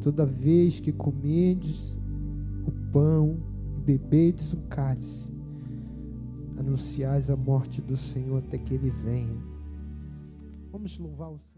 toda 0.01 0.25
vez 0.25 0.81
que 0.81 0.91
comerdes 0.91 1.99
o 2.67 2.73
pão 2.91 3.37
e 3.77 3.81
bebedes 3.83 4.55
o 4.55 4.61
cálice, 4.71 5.29
anunciais 6.57 7.29
a 7.29 7.37
morte 7.37 7.83
do 7.83 7.95
Senhor 7.95 8.39
até 8.39 8.57
que 8.57 8.73
ele 8.73 8.89
venha. 8.89 9.37
Vamos 10.73 10.99
louvar 10.99 11.31
o. 11.31 11.52